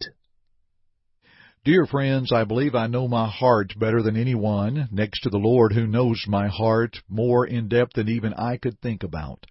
Dear 1.62 1.84
friends, 1.84 2.32
I 2.32 2.44
believe 2.44 2.74
I 2.74 2.86
know 2.86 3.06
my 3.06 3.28
heart 3.28 3.74
better 3.78 4.00
than 4.00 4.16
anyone 4.16 4.88
next 4.90 5.20
to 5.24 5.28
the 5.28 5.36
Lord 5.36 5.74
who 5.74 5.86
knows 5.86 6.24
my 6.26 6.48
heart 6.48 7.02
more 7.06 7.46
in 7.46 7.68
depth 7.68 7.96
than 7.96 8.08
even 8.08 8.32
I 8.32 8.56
could 8.56 8.80
think 8.80 9.02
about. 9.02 9.44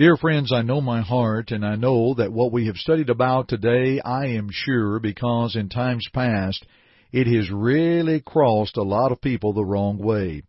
Dear 0.00 0.16
friends, 0.16 0.50
I 0.50 0.62
know 0.62 0.80
my 0.80 1.02
heart 1.02 1.50
and 1.50 1.62
I 1.62 1.74
know 1.74 2.14
that 2.14 2.32
what 2.32 2.52
we 2.52 2.68
have 2.68 2.78
studied 2.78 3.10
about 3.10 3.48
today, 3.48 4.00
I 4.02 4.28
am 4.28 4.48
sure 4.50 4.98
because 4.98 5.56
in 5.56 5.68
times 5.68 6.06
past 6.14 6.64
it 7.12 7.26
has 7.26 7.50
really 7.50 8.22
crossed 8.22 8.78
a 8.78 8.82
lot 8.82 9.12
of 9.12 9.20
people 9.20 9.52
the 9.52 9.62
wrong 9.62 9.98
way. 9.98 10.44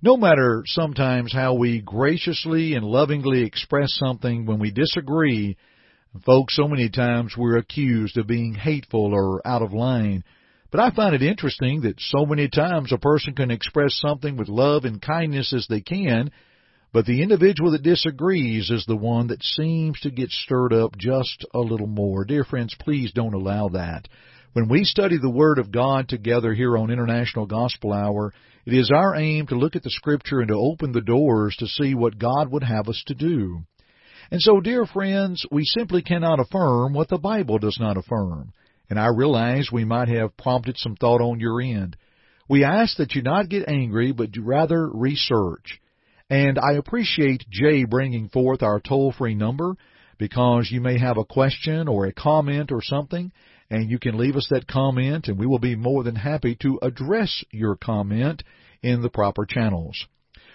No 0.00 0.16
matter 0.16 0.62
sometimes 0.64 1.34
how 1.34 1.52
we 1.52 1.82
graciously 1.82 2.72
and 2.72 2.86
lovingly 2.86 3.42
express 3.42 3.90
something 3.92 4.46
when 4.46 4.58
we 4.58 4.70
disagree, 4.70 5.58
Folks, 6.24 6.56
so 6.56 6.66
many 6.66 6.88
times 6.88 7.34
we're 7.36 7.58
accused 7.58 8.16
of 8.16 8.26
being 8.26 8.54
hateful 8.54 9.12
or 9.12 9.46
out 9.46 9.60
of 9.60 9.74
line. 9.74 10.24
But 10.70 10.80
I 10.80 10.90
find 10.92 11.14
it 11.14 11.22
interesting 11.22 11.82
that 11.82 12.00
so 12.00 12.24
many 12.24 12.48
times 12.48 12.90
a 12.90 12.96
person 12.96 13.34
can 13.34 13.50
express 13.50 14.00
something 14.00 14.38
with 14.38 14.48
love 14.48 14.86
and 14.86 15.02
kindness 15.02 15.52
as 15.52 15.66
they 15.68 15.82
can, 15.82 16.30
but 16.94 17.06
the 17.06 17.22
individual 17.22 17.72
that 17.72 17.82
disagrees 17.82 18.70
is 18.70 18.86
the 18.86 18.94
one 18.94 19.26
that 19.26 19.42
seems 19.42 19.98
to 19.98 20.12
get 20.12 20.30
stirred 20.30 20.72
up 20.72 20.96
just 20.96 21.44
a 21.52 21.58
little 21.58 21.88
more. 21.88 22.24
Dear 22.24 22.44
friends, 22.44 22.72
please 22.78 23.10
don't 23.12 23.34
allow 23.34 23.68
that. 23.70 24.06
When 24.52 24.68
we 24.68 24.84
study 24.84 25.18
the 25.18 25.28
Word 25.28 25.58
of 25.58 25.72
God 25.72 26.08
together 26.08 26.54
here 26.54 26.78
on 26.78 26.92
International 26.92 27.46
Gospel 27.46 27.92
Hour, 27.92 28.32
it 28.64 28.74
is 28.74 28.92
our 28.94 29.16
aim 29.16 29.48
to 29.48 29.56
look 29.56 29.74
at 29.74 29.82
the 29.82 29.90
Scripture 29.90 30.38
and 30.38 30.46
to 30.46 30.54
open 30.54 30.92
the 30.92 31.00
doors 31.00 31.56
to 31.58 31.66
see 31.66 31.96
what 31.96 32.16
God 32.16 32.52
would 32.52 32.62
have 32.62 32.88
us 32.88 33.02
to 33.08 33.14
do. 33.14 33.64
And 34.30 34.40
so, 34.40 34.60
dear 34.60 34.86
friends, 34.86 35.44
we 35.50 35.64
simply 35.64 36.00
cannot 36.00 36.38
affirm 36.38 36.92
what 36.94 37.08
the 37.08 37.18
Bible 37.18 37.58
does 37.58 37.76
not 37.80 37.96
affirm. 37.96 38.52
And 38.88 39.00
I 39.00 39.08
realize 39.08 39.68
we 39.72 39.84
might 39.84 40.06
have 40.10 40.36
prompted 40.36 40.78
some 40.78 40.94
thought 40.94 41.20
on 41.20 41.40
your 41.40 41.60
end. 41.60 41.96
We 42.48 42.62
ask 42.62 42.98
that 42.98 43.16
you 43.16 43.22
not 43.22 43.48
get 43.48 43.68
angry, 43.68 44.12
but 44.12 44.28
rather 44.40 44.88
research. 44.88 45.80
And 46.34 46.58
I 46.58 46.72
appreciate 46.72 47.48
Jay 47.48 47.84
bringing 47.84 48.28
forth 48.28 48.60
our 48.64 48.80
toll-free 48.80 49.36
number 49.36 49.76
because 50.18 50.68
you 50.68 50.80
may 50.80 50.98
have 50.98 51.16
a 51.16 51.24
question 51.24 51.86
or 51.86 52.06
a 52.06 52.12
comment 52.12 52.72
or 52.72 52.82
something, 52.82 53.30
and 53.70 53.88
you 53.88 54.00
can 54.00 54.18
leave 54.18 54.34
us 54.34 54.48
that 54.50 54.66
comment, 54.66 55.28
and 55.28 55.38
we 55.38 55.46
will 55.46 55.60
be 55.60 55.76
more 55.76 56.02
than 56.02 56.16
happy 56.16 56.56
to 56.56 56.80
address 56.82 57.44
your 57.52 57.76
comment 57.76 58.42
in 58.82 59.00
the 59.00 59.10
proper 59.10 59.46
channels. 59.46 60.08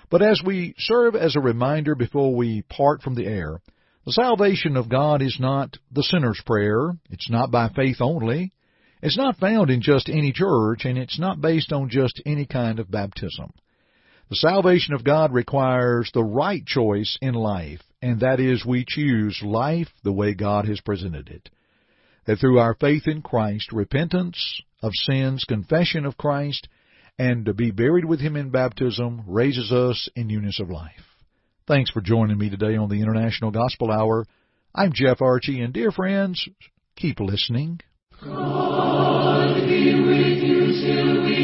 But 0.09 0.21
as 0.21 0.41
we 0.45 0.75
serve 0.79 1.15
as 1.15 1.37
a 1.37 1.39
reminder 1.39 1.95
before 1.95 2.35
we 2.35 2.63
part 2.63 3.01
from 3.01 3.15
the 3.15 3.27
air, 3.27 3.61
the 4.05 4.11
salvation 4.11 4.75
of 4.75 4.89
God 4.89 5.21
is 5.21 5.37
not 5.39 5.77
the 5.93 6.03
sinner's 6.03 6.41
prayer. 6.45 6.91
It's 7.09 7.29
not 7.29 7.51
by 7.51 7.69
faith 7.69 8.01
only. 8.01 8.51
It's 9.01 9.17
not 9.17 9.37
found 9.37 9.69
in 9.69 9.81
just 9.81 10.09
any 10.09 10.33
church, 10.33 10.83
and 10.83 10.97
it's 10.97 11.17
not 11.17 11.39
based 11.39 11.71
on 11.71 11.87
just 11.87 12.21
any 12.25 12.45
kind 12.45 12.79
of 12.79 12.91
baptism. 12.91 13.53
The 14.29 14.35
salvation 14.35 14.93
of 14.93 15.03
God 15.03 15.33
requires 15.33 16.11
the 16.13 16.23
right 16.23 16.63
choice 16.63 17.17
in 17.19 17.33
life, 17.33 17.81
and 17.99 18.19
that 18.19 18.39
is 18.39 18.63
we 18.63 18.85
choose 18.87 19.41
life 19.43 19.87
the 20.03 20.13
way 20.13 20.35
God 20.35 20.67
has 20.67 20.79
presented 20.81 21.29
it. 21.29 21.49
That 22.27 22.37
through 22.37 22.59
our 22.59 22.75
faith 22.75 23.07
in 23.07 23.23
Christ, 23.23 23.71
repentance 23.71 24.61
of 24.83 24.91
sins, 24.93 25.45
confession 25.47 26.05
of 26.05 26.15
Christ, 26.15 26.67
and 27.17 27.43
to 27.45 27.55
be 27.55 27.71
buried 27.71 28.05
with 28.05 28.19
Him 28.19 28.35
in 28.35 28.51
baptism 28.51 29.23
raises 29.25 29.71
us 29.71 30.07
in 30.15 30.27
newness 30.27 30.59
of 30.59 30.69
life. 30.69 30.93
Thanks 31.67 31.89
for 31.89 32.01
joining 32.01 32.37
me 32.37 32.51
today 32.51 32.75
on 32.77 32.89
the 32.89 33.01
International 33.01 33.49
Gospel 33.49 33.89
Hour. 33.91 34.27
I'm 34.75 34.93
Jeff 34.93 35.23
Archie, 35.23 35.61
and 35.61 35.73
dear 35.73 35.91
friends, 35.91 36.47
keep 36.95 37.19
listening. 37.19 37.79